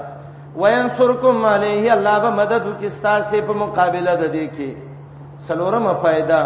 [0.61, 4.71] وینصرکم علیه الله به مدد وکستا سی په مقابله د دې کې
[5.49, 6.41] سلورمه فائدہ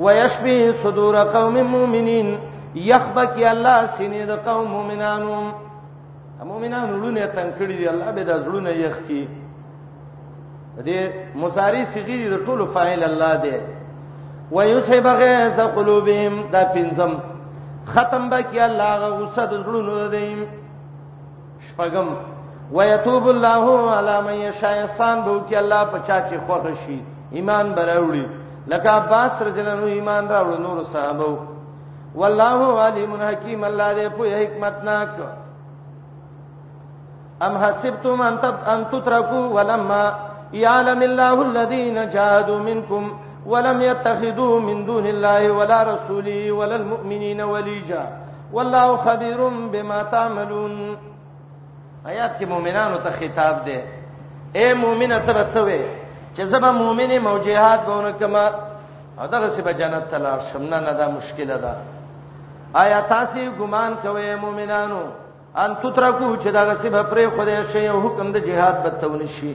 [0.00, 2.38] ويشبه صدور قوم مؤمنين
[2.74, 5.34] يخبك الله سینې د قوم مؤمنانو
[6.44, 9.28] مؤمنانو لونه تنکړي دي الله به د زړونه یخ کی
[10.86, 10.98] دې
[11.36, 13.52] مصاری صغیری د ټولو فاعل الله دی
[14.52, 17.12] ويصيب غيظ قلوبهم دا پنځم
[17.92, 20.46] ختم بکی الله غصه د زړونو دی
[21.66, 22.08] شپږم
[22.72, 26.98] ويتوب الله على من يشاء انسان بو کې الله په چا چې خوښ شي
[27.32, 28.26] ایمان براوړي
[28.66, 30.24] لکه عباس رضی الله عنه ایمان
[30.62, 31.38] نور صحابه
[32.14, 35.08] والله علیم حكيم الله دې په حکمت ناک
[37.42, 38.38] ام حسبتم ان
[38.68, 40.14] ان تتركوا ولما
[40.52, 43.12] يعلم الله الذين جاهدوا منكم
[43.46, 48.04] ولم يتخذوا من دون الله ولا رسوله ولا المؤمنين وليجا
[48.52, 50.96] والله خبير بما تعملون
[52.06, 53.80] آیات کې مؤمنانو ته خطاب دی
[54.54, 55.99] اے مؤمنه تبڅوي
[56.36, 58.44] چې زبا مؤمنه موجهات غوونه کما
[59.20, 61.74] او دغه سی به جنت تلار شمنه نه دا مشکله ده
[62.74, 65.02] آیا تاسو ګمان کوئ مؤمنانو
[65.56, 69.54] ان تترکو چې دغه سی به پرې خدای شي او حکم د جهاد بتون شي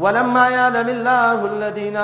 [0.00, 1.96] ولما يعلم الله الذين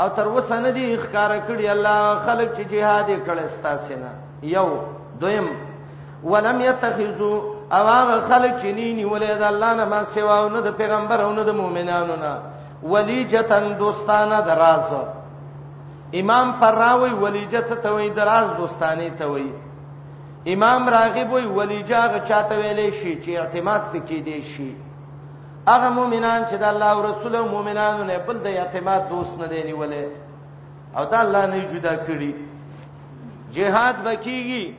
[0.00, 4.10] او تر وسنه دي ښکارا کړی الله خلق چې جهاد کړي استاسنه
[4.42, 4.68] یو
[5.20, 5.48] دویم
[6.24, 7.40] ولم يتخذوا
[7.72, 12.16] او هغه خلق چې نینی ولې د الله نه ما سیواونه د پیغمبرونه د مؤمنانو
[12.16, 12.32] نه
[12.82, 14.84] ولیجتن دوستانه دراز
[16.12, 19.50] امام فراوی ولیجت ته وی دراز دوستانه ته وی
[20.46, 24.74] امام راغب وی ولیجاغه چاته ویلې شي چې اعتماد پکې دی شي
[25.68, 29.46] هغه مؤمنان چې د الله او رسول او مؤمنانو نه بل د اعتماد دوست نه
[29.48, 30.04] دی نیولې
[30.98, 32.30] او دا الله نه جدا کړی
[33.52, 34.72] جهاد وکیږي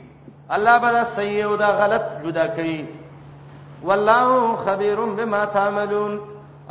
[0.49, 2.85] الله به سیئ او دا غلط جدا کوي
[3.83, 6.19] والله خبير بما تعملون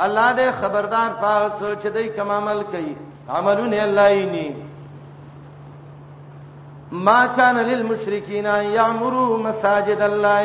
[0.05, 2.95] الله دې خبردار پاغ سوچ دې کوم عمل کوي
[3.29, 4.47] عملونه الله یې ني
[7.07, 10.41] ما كان للمشركين يعمروا مساجد الله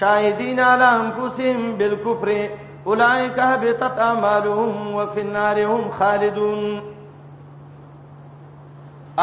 [0.00, 2.48] شاهدين على انفسهم بالكفر
[2.86, 6.62] اولئك هبطت اعمالهم وفي النار هم خالدون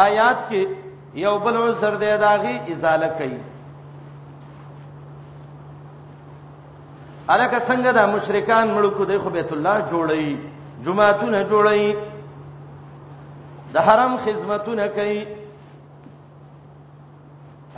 [0.02, 0.68] آیات کې
[1.26, 3.38] یو بل عذر دی داغي ازاله کوي
[7.30, 10.28] الکه څنګه د مشرکان ملکو د خو بیت الله جوړی
[10.86, 11.96] جمعهونه جوړی
[13.74, 15.26] د حرم خدمتونه کوي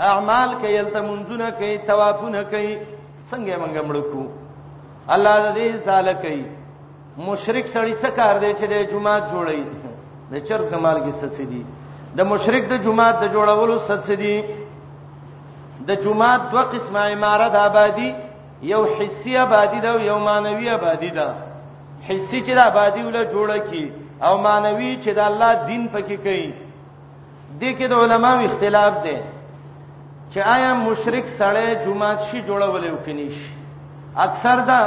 [0.10, 2.78] اعمال کوي التمنځونه کوي توافونه کوي
[3.32, 4.24] څنګه موږ ملکو
[5.08, 6.44] الله دې سال کوي
[7.18, 9.62] مشرک سړی څه کار دی چې د جمعه جوړی
[10.32, 11.64] د چرګ کمال کې څه دي
[12.18, 14.44] د مشرک د جمعه د جوړولو څه دي
[15.88, 18.10] د جمعه دوه قسمه عمارت آبادی
[18.64, 21.28] یو حسي آبادی ده او یو مانوي آبادی ده
[22.08, 23.92] حسي چې د آبادی ول جوړه کی
[24.24, 26.54] او مانوي چې د الله دین پکې کوي
[27.60, 29.18] د کې د علماو اختلاف ده
[30.34, 33.52] چې آیا مشرک سړی جمعات شي جوړول او کني شي
[34.18, 34.80] اکثر دا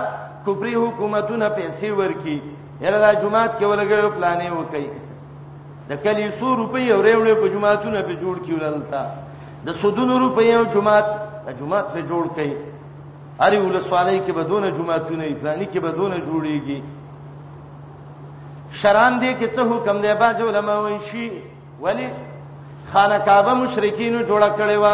[0.46, 2.42] کبري حکومتونه پیسې ورکي
[2.80, 4.88] یره دا جمعات کې ولګي پلانې وکي
[5.90, 9.02] د کلیسو روپۍ اورې وړې په جمعاتونه په جوړ کیولل تا
[9.66, 11.06] د سودونو روپۍ او جمعات
[11.46, 12.52] د جمعات په جوړ کړي
[13.44, 16.78] اری ولسوالۍ کې بدون جمعهتونه فلانی کې بدون جوړیږي
[18.80, 21.26] شران دې کې څه حکم دی باج علماء وایي شي
[21.84, 22.06] ولی
[22.92, 24.86] خانه کعبه مشرکین جوړه کړې و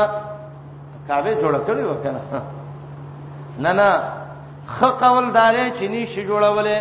[1.09, 2.21] کعبه جوړه کړې و کنه
[3.65, 3.89] نه نه
[4.75, 6.79] خ قول دارې چې ني شي جوړولې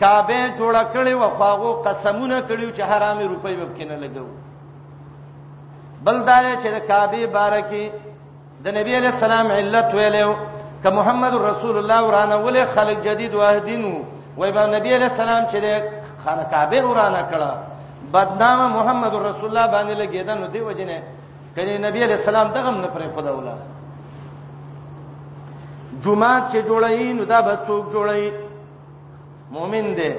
[0.00, 4.26] کعبه جوړه کړې و خواغو قسمونه کړیو چې حرامي روپۍ وب کې نه لګو
[6.04, 7.84] بل دارې چې د کعبه بارکه
[8.64, 10.32] د نبی علی السلام علت ویلو
[10.82, 13.94] ک محمد رسول الله ورانه ولې خلق جدید واهدینو
[14.38, 15.58] وای به نبی علیہ السلام چې
[16.24, 17.50] خانه کعبه ورانه کړه
[18.14, 20.98] بدنامه محمد رسول الله باندې لګیدنه دی وجنه
[21.56, 23.54] کله نبی علیہ السلام دغه نه پرې خدا ولا
[26.04, 28.30] جمعه چې جوړی نو دا به څوک جوړی
[29.50, 30.12] مؤمن دی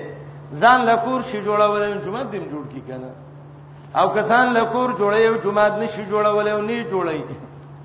[0.60, 3.10] ځان لکور شي جوړول جمعه دیم جوړ کی کنه
[3.96, 7.22] او کسان لکور جوړی او جمعه نه شي جوړول او نه جوړی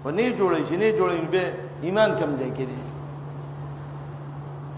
[0.05, 2.81] او نه جوړی شي نه جوړی به ایمان کمزای کړي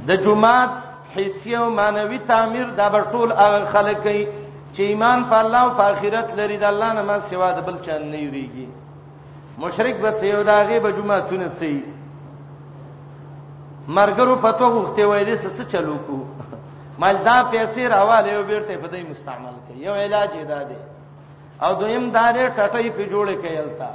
[0.09, 0.73] د جمعات
[1.17, 4.25] حیثیه او مانوي تعمیر د برټول هغه خلک کوي
[4.75, 7.77] چې ایمان په الله او په آخرت لري د الله نه ما سوا د بل
[7.87, 8.67] چا نه یریږي
[9.63, 11.75] مشرک به سیو داغه به جمعهتون سي
[13.99, 16.17] مرګرو پتو غوښته وای دې څه چلو کو
[17.03, 20.79] مال دا پیسې راواله یو بیرته په دې مستعمل کوي یو علاج ادا دی
[21.65, 23.91] او دویم دارې ټټې په جوړه کوي التا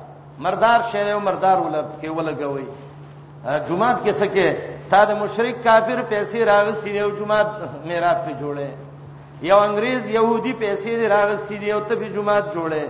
[0.46, 2.66] مردار شې او مردار ولب کې ولګوي
[3.44, 4.58] جمعات کې سکه
[4.90, 7.50] تا د مشرک کافر پیسې راغستې دی او جمعات
[7.90, 8.70] میراث په جوړه
[9.50, 12.84] یو انګريز يهودي پیسې راغستې دی او ته په جمعات جوړه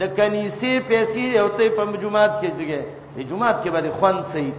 [0.00, 2.82] د کنيسې پیسې او ته په جمعات کې دیګه
[3.16, 4.52] د جمعات کې باندې خوان سي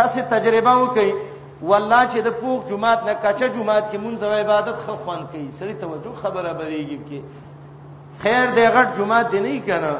[0.00, 1.10] تاسو تجربه وکړئ
[1.70, 5.74] والله چې د پوخ جمعات نه کچه جمعات کې مونږه عبادت خو خوان کوي سړي
[5.86, 7.20] توجه خبره بریږي کې
[8.22, 9.94] خیر دی غټ جمعات دی نه کړه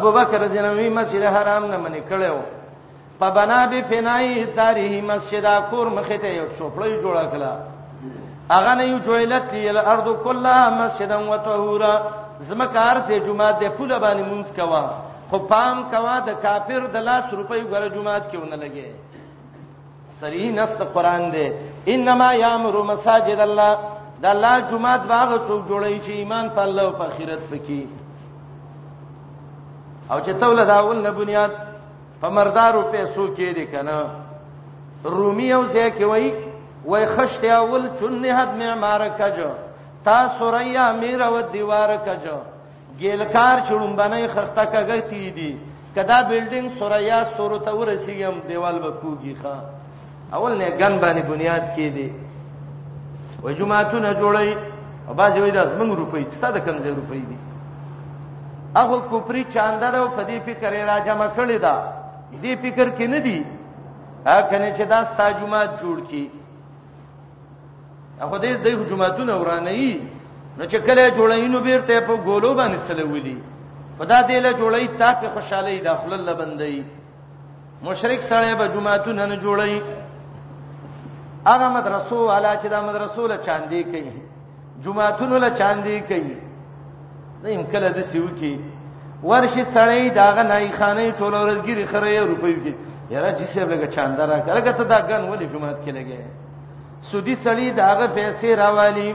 [0.00, 2.36] ابو بکر جنوي مسجد حرام نه منې کړو
[3.20, 7.52] پبنا به فنای تاریخ مسجدا کور مخې ته یو چوپړی جوړه کړه
[8.50, 11.92] اغه نه یو جویلت لیل ارض کلها مسجدا وطهورا
[12.48, 14.82] زمکار سے جمعه د پوله باندې مونږ کوا
[15.30, 18.90] خو پام کوا د کافر د لاس روپۍ غره جمعه کې ونه لګي
[20.20, 21.48] صریح نست قران دی
[21.94, 23.76] انما یامر مساجد الله
[24.22, 27.80] د الله جمعه باغ څوک جوړی چې ایمان په الله او په آخرت پکې
[30.10, 31.50] او چې توله داول نه بنیاد
[32.20, 33.96] په مردارو پیسو کې دي کنه
[35.16, 36.32] رومي او ځای کې وای
[36.84, 39.50] وای خشت اول چنه حد معمار کجو
[40.04, 42.38] تا سوریا میر او دیوار کجو
[43.00, 45.50] ګیلکار چړم باندې خسته کګی تی دي
[45.94, 49.54] کدا بلډینګ سوریا صورت ورسیم دیوال بکوږي ښا
[50.36, 52.12] اول نه ګن باندې بنیاد کې دي
[53.44, 54.56] و جمعهونه جوړي
[55.08, 57.38] او باځي وای داس موږ روپۍ ستاده کمزې روپۍ دي
[58.78, 61.76] هغه کوپری چاندره په دې فکرې راځم کړی دا
[62.42, 63.44] دې فکر کې نه دی
[64.26, 66.28] هکه چې دا ستا جمعات جوړ کی
[68.20, 69.98] اخو دې د جمعاتونو ورانې
[70.58, 73.38] نو چې کله جوړای نو بیرته په ګولو باندې سلولي
[73.98, 76.82] خدا دې له جوړای تا په خوشحالي داخله لبندې
[77.82, 79.74] مشرک سره به جمعاتونه نه جوړای
[81.50, 84.12] هغه مدرسو علا چې دا مدرسو له چاندې کوي
[84.84, 86.36] جمعاتونو له چاندې کوي
[87.42, 88.52] نو امکله د سیو کې
[89.30, 92.72] ورشي سړی داغه نای خانه ټول ورځګيري خره یې روپیو کې
[93.10, 96.18] یاره چې څه لګه چاندارا کړه ته دا ګن ولې جمعات کې لګي
[97.10, 99.14] سودی سړی داغه پیسې راوالي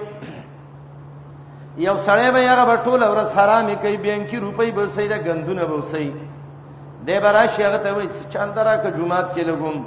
[1.77, 6.13] یو سړی به هغه ټول ورځ حرامي کوي بینکی روپی به سیدا غندونه به سي
[7.05, 9.77] دی براشي هغه ته وایي چاندارا ک جمعات کې لګوم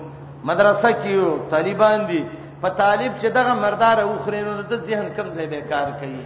[0.44, 1.14] مدرسه کې
[1.50, 2.22] طالبان دي
[2.62, 6.24] په طالب چې دغه مردار اوخرینو د ذهن کم ځای به کار کوي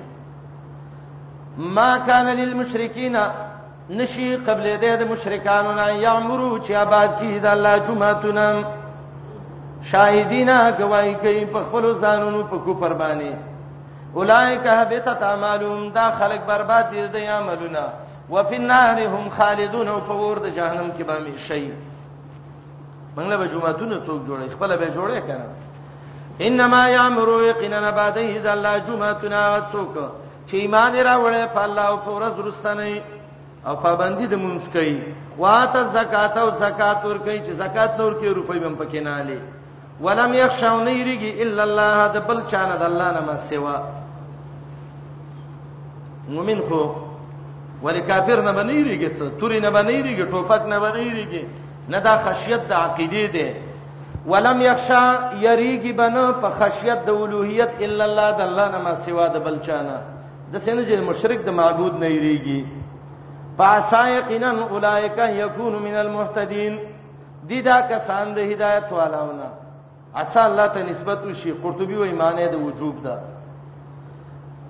[1.77, 3.17] ما کان للمشرکین
[3.91, 8.41] نشي قبل دې د مشرکانو نه یامرو چې آباد کی د الله جمعتون
[9.91, 13.33] شاهدینا گواہی کوي په خپل ځانونو په کو پربانی
[14.19, 17.85] اولایک هبتت اعمالهم دا خلق برباد دي د عملونه
[18.31, 21.73] وفي النار هم خالدون او په ور د جهنم کې به می شي
[23.17, 25.47] منګله به جمعتون څوک جوړي خپل به جوړي کنه
[26.41, 29.33] انما یامرو یقینا بعد اذا الله جمعتون
[29.73, 29.97] څوک
[30.47, 33.03] چې ایمان راوړې په الله او په ورځ رستنه
[33.69, 34.95] او پابندي د مونږ کوي
[35.43, 39.39] واته زکات او زکات ور کوي چې زکات نور کې روپۍ بم پکې نه علي
[40.05, 43.77] ولم يخشون يرجي الا الله د بل چانه د الله نه ما سوا
[46.37, 46.83] مؤمن خو
[47.83, 51.45] ولی کافر نه باندې يرجي څه توري نه باندې يرجي ټوپک نه باندې يرجي
[51.89, 53.55] نه دا خشیت د عقیده ده
[54.31, 55.05] ولم يخشى
[55.41, 59.61] يريږي بنا په خشیت د اولوہیت الا الله د الله نه ما سوا د بل
[59.71, 60.01] چانه
[60.53, 62.61] د سینې مشرک د معبود نه یریږي
[63.59, 66.79] باسا یقینا اولایک یکون من المهتدین
[67.51, 69.49] دیدا کسان د هدایت والاونه
[70.23, 73.19] اسا الله ته نسبت وشي قرطبي وای معنی د وجوب ده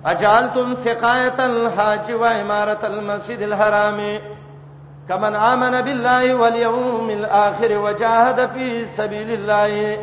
[0.05, 3.99] اجالتم سقایت الحاج و امارت المسجد الحرام
[5.09, 9.99] کمن آمن بالله والیوم الاخر وجاهد فی سبیل الله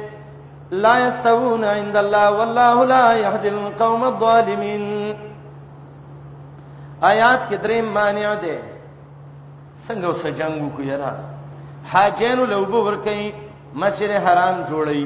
[0.70, 5.14] لا يستوون عند الله والله لا يهدي القوم الظالمين
[7.02, 8.75] آیات کې درې معنی ده
[9.86, 11.12] څنګه وس جنگ وکړي را
[11.92, 13.18] حاجین لوبو ورکې
[13.82, 15.02] مسجد حرام جوړي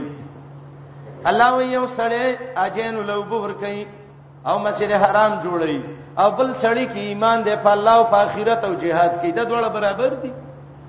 [1.30, 2.24] الله ویو سړی
[2.64, 3.76] اجین لوبو ورکې
[4.50, 5.78] او مسجد حرام جوړي
[6.22, 9.40] او بل سړی کې ایمان دی په الله او په آخرت او جهاد کې د
[9.50, 10.30] دوړ برابر دي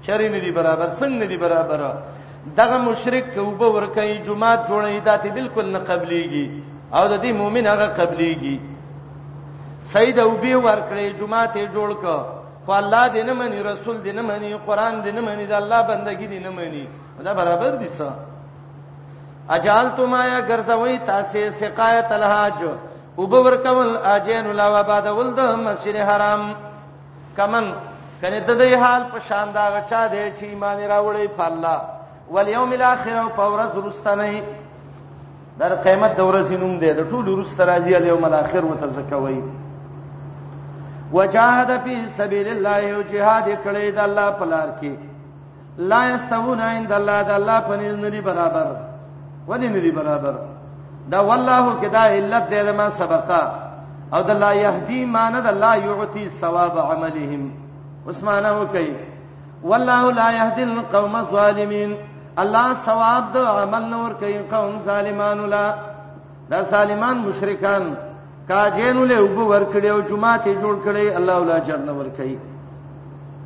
[0.06, 1.80] شری نه دي برابر څنګه نه دي برابر
[2.60, 6.46] دغه مشرک کوبه ورکې جمعه جوړې داتې بالکل نه قبليږي
[6.98, 8.56] او د دې مؤمن هغه قبليږي
[9.94, 12.06] سید او به ورکړې جمعه ته جوړ ک
[12.72, 15.82] خو الله دې نه مني رسول دې نه مني قران دې نه مني دا الله
[15.90, 16.84] بندګي دې نه مني
[17.26, 18.08] دا برابر دي څه
[19.56, 22.62] اجالتم یا ګرځوي تاسې سقایت الحاج
[23.18, 26.42] وبور کول اجین ولا وباد ولد مسجد حرام
[27.38, 27.66] کمن
[28.22, 31.80] کنه د دې حال په شان دا غچا دې چې ایمان راوړې فالله
[32.34, 34.42] والیوم الاخر او پورز رستنه
[35.60, 39.42] در قیامت دورې نوم دې د ټولو رست راځي الیوم الاخر متزکوي
[41.14, 44.92] وجاهد فی سبیل الله او جهاد کړی د الله په لار کې
[45.94, 48.72] لا یستوون عند الله د الله په نزدې برابر
[49.48, 50.36] ونی ندی برابر
[51.12, 53.44] دا والله کدا علت دې ما سبقا
[54.14, 57.52] او د الله یهدی مان د الله یعطی ثواب عملهم
[58.10, 58.94] عثمانه وکي
[59.64, 61.96] والله لا يهدي القوم الظالمين
[62.44, 65.66] الله ثواب د عمل نور کوي قوم ظالمانو لا
[66.52, 67.92] دا ظالمان مشرکان
[68.52, 72.38] کاجینو له وګ ور کړیو جمعه ته جوړ کړی الله ولا اجر نه ور کوي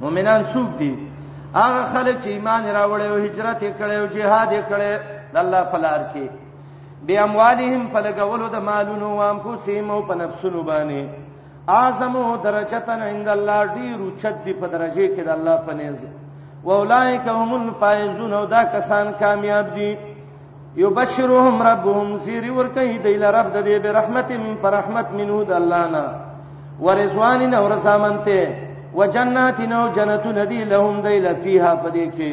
[0.02, 0.94] مؤمنان څوک دي
[1.58, 4.94] هغه خلک چې ایمان راوړی او هجرت یې کړی او jihad یې کړی
[5.34, 6.26] د الله په لار کې
[7.08, 11.04] بیا اموالهم فلګولو د مالونو وام کو سیمو په نفسونو باندې
[11.80, 16.00] اعظمو درجتن عند الله ډیر اوچت دی په درجه کې د الله په نيز
[16.68, 19.90] واولائک هم الفائزون او دا کسان کامیاب دي
[20.78, 25.38] یبشرهم ربهم زیر ور کوي د له رب د دې برحمت من پر رحمت منو
[25.50, 26.06] د الله نه
[26.86, 28.42] ورزوان او رسامنته
[28.98, 32.32] وجنات نه جنت ندی لهم د له فیها پدې کې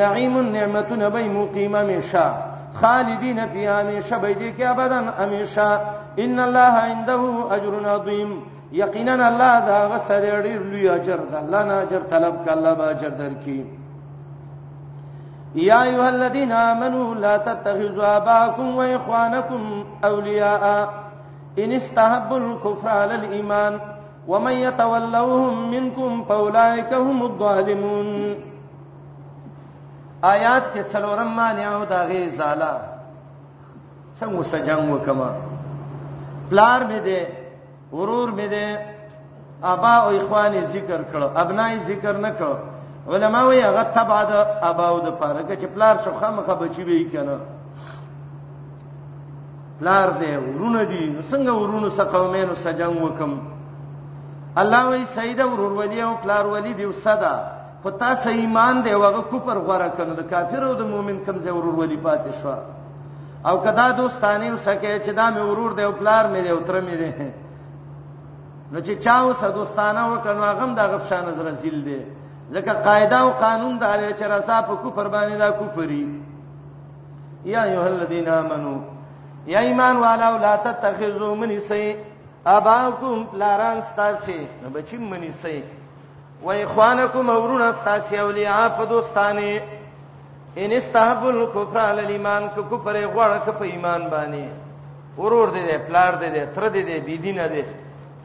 [0.00, 2.26] نعیم النعمت نبی مقیمه میشا
[2.80, 5.70] خالدین فیها میشا به دې کې ابدا امیشا
[6.24, 7.18] ان الله عنده
[7.56, 8.30] اجر عظیم
[8.72, 13.12] یقینا الله دا غسر لري لوی اجر د الله نه اجر طلب کله به اجر
[13.22, 13.60] درکې
[15.54, 20.92] یا ایها الذين امنوا لا تتخذوا اباءكم واخوانكم اولياء
[21.58, 23.78] ان استحبوا الكفر على الايمان
[24.28, 28.34] ومن يتولوهم منكم فاولئك هم الظالمون
[30.24, 32.80] آیات کې څلورم معنی او دا غي زاله
[34.20, 35.30] څنګه سجنګ وکما
[36.50, 37.28] پلار مې ده
[37.92, 38.78] ورور مې ده
[39.64, 42.56] ابا او اخوان ذکر کړو ابنای ذکر نه کړو
[43.08, 44.32] علما وی هغه تبع د
[44.70, 47.36] اباو د فارګه چې پلار شو خامخه بچی به کنه
[49.80, 53.32] پلار دې ورونه دي څنګه ورونه سقومینو سجن وکم
[54.62, 57.34] الله وی سید ورور ولی او پلار ولی دی وسدا
[57.82, 61.66] خو تاسو ایمان دی وغه کوپر غره کنه د کافر او د مؤمن کم ضرور
[61.80, 62.54] ولی پاتې شو
[63.48, 66.76] او کدا دوستانه وسکه چې دا مې ورور دی او پلار مې دی او تر
[66.80, 67.10] مې دی
[68.72, 71.98] نو چې چاو سدوستانه وکنه هغه د غفشان نظر زیل دی
[72.54, 76.04] ځکه قاعده او قانون د اړ چرسا په کفر باندې دا کفري
[77.54, 78.76] یا ایه الذین آمنو
[79.52, 81.84] یا ایمان والو لا تتخذوا من سی
[82.56, 84.38] اباکم پلاران ستاسي
[84.74, 85.62] بچی منی سی
[86.44, 89.62] و اخوانکم اورون ستاسي اولیاء په دوستانه
[90.62, 94.44] ان استحب الکفر علی الایمان کو کفر غوړه ک په ایمان باندې
[95.18, 97.64] ورور دې دې پلار دې دې تر دې دې بی دینه دې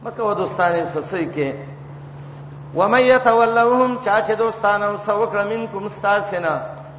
[0.04, 1.52] مکه و دوستانه سسې کې
[2.76, 6.54] و مَن يَتَوَلَّهُمْ چا چې دوستانه او سوکړه منکم استاسنا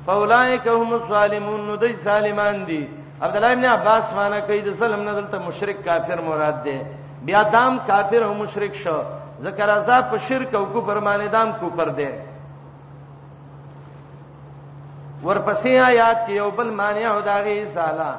[0.05, 2.79] فاولائک هم الظالمون نو دوی ظالمان دي
[3.21, 6.81] عبد الله ابن عباس معنا کوي د ظلم نه دلته مشرک کافر مراد ده
[7.29, 8.97] بیا دام کافر او مشرک شو
[9.41, 12.09] ذکر عذاب په شرک او کفر باندې دام کفر ده
[15.23, 18.11] ورپسې آیات کې یو بل معنی او داغي صالح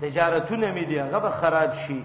[0.00, 2.00] تجارتونه مې دي هغه خراب شي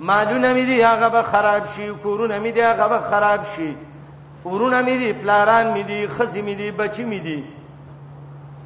[0.00, 3.70] مالونه مې دي هغه به خراب شي کورونه مې دي هغه به خراب شي
[4.44, 7.38] ورونه مې دي پلاران مې دي خزي مې دي بچي مې دي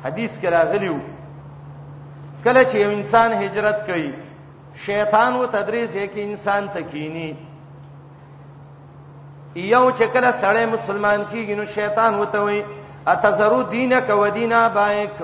[0.04, 0.98] حدیث کې راغلیو
[2.44, 4.12] کله چې یو انسان هجرت کوي
[4.86, 7.34] شیطان و تدریس یې کې انسان تکینی
[9.54, 12.62] یو چې کله سړی مسلمان کیږي نو شیطان وته وي
[13.08, 15.16] اتزرو دینک ودینا بایک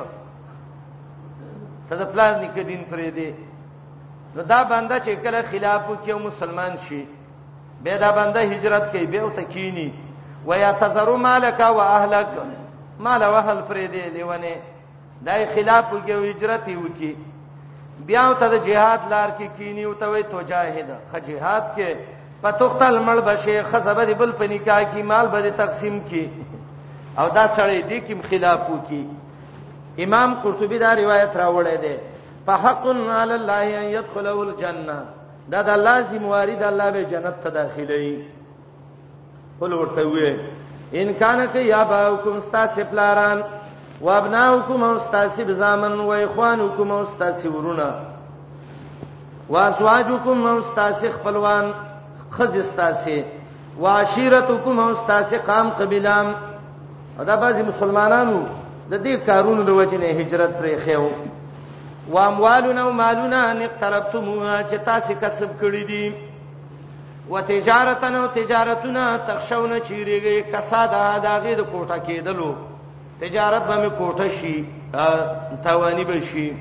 [1.89, 3.30] ته د پلان نک دین پرې دی
[4.36, 7.06] نو دا بنده چې کله خلاف وکي او مسلمان شي
[7.84, 9.92] به دا بنده هجرت کوي به او تکینی
[10.46, 12.26] و یا تزرو مالک او اهلک
[12.98, 14.56] مال او اهل پرې دی لیونه
[15.26, 17.16] دای خلاف وکي او هجرت وکي
[18.06, 21.62] بیا او ته د جهاد لار کې کی کینی او ته وي توجاهد خ جهاد
[21.76, 21.96] کې
[22.42, 26.28] پتوختل مړ بشه خزبه دی بل په نکاح کې مال به تقسیم کې
[27.20, 29.06] او دا سړی دی کوم خلاف وکي
[30.05, 31.96] امام قرطبي دا روایت راوړی دی
[32.49, 32.85] فحق
[33.20, 34.99] علی الله ان يدخله الجنه
[35.51, 38.25] دا د الله ذمہواری د الله به جنت ته داخلي
[39.61, 40.33] قل ورته وې
[40.95, 43.41] ان کان ک یا باکم استاسب لاران
[44.01, 47.91] و ابناکم استاسب زامن و اخوانکم استاسب ورونه
[49.51, 51.73] و ازواجکم استاسب خپلوان
[52.33, 53.25] خز استاسب
[53.81, 56.27] و عشیرتکم استاسب قام قبیلام
[57.27, 58.41] دا بعضی مسلمانانو
[58.91, 61.37] د دې کارونو د وجنه هجرت پرې خېو
[62.09, 66.12] و اموالنا و مالنا ان اقتربتموها چې تاسو کسب کړی دي
[67.30, 72.55] وتجارتن او تجارتنا تخشون چیرېږي کساده داغه د کوټه کېدلو
[73.20, 74.64] تجارت به مې کوټه شي
[75.64, 76.52] توانی به شي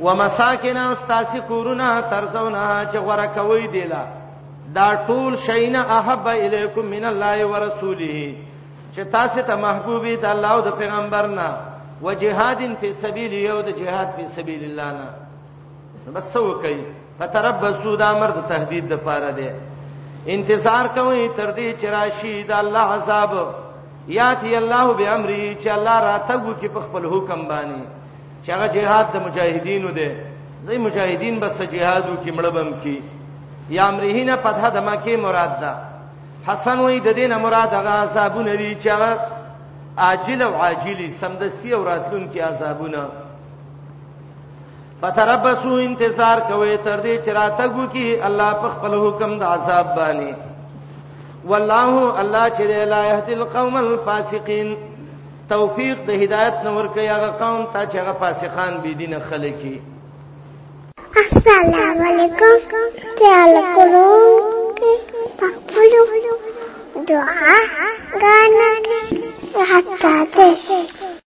[0.00, 4.04] ومساکن او تاسو کورونه ترزونه چې غره کوي دیلا
[4.74, 8.32] دا ټول شینا احب الیکم من الله ورسوله
[8.94, 11.48] چې تاسو ته محبوبیت الله او د پیغمبرنا
[12.04, 15.10] وجهاد فی سبیل یو د جهاد فی سبیل الله نه
[16.16, 16.76] بس وکي
[17.18, 19.48] فتربصوا د امر د تهدید د پاره دی
[20.36, 23.30] انتظار کوي تر دې چې راشي د الله عذاب
[24.16, 27.84] یاتی الله به امرې چې الله راتګو کې په خپل حکم باندې
[28.42, 30.10] چې هغه جهاد د مجاهدینو دی
[30.66, 32.94] زې مجاهدین بس جهادو کې مړبم کې
[33.76, 35.72] یا امرهینا پته د مکه مراد ده
[36.48, 39.18] حسن وې د دینه مراد هغه عذابونه دي چې هغه
[39.98, 43.08] عاجل او عاجلی سمدستی او راتلون کې عذابونه
[45.00, 50.34] فتربصو انتظار کوي تر دې چې راتګو کې الله په خپل حکم د عذاب باندې
[51.48, 54.76] والله الله چې لا يهدي القوم الفاسقين
[55.48, 59.80] توفیق د هدایت نور کوي هغه قوم ته چې هغه فاسقان بي دینه خلک
[61.16, 62.58] السلام علیکم
[63.18, 64.38] تعال کولو
[64.76, 66.04] پخپلو
[67.08, 67.56] دعا
[68.22, 68.70] غانا
[69.58, 71.01] 鸭子。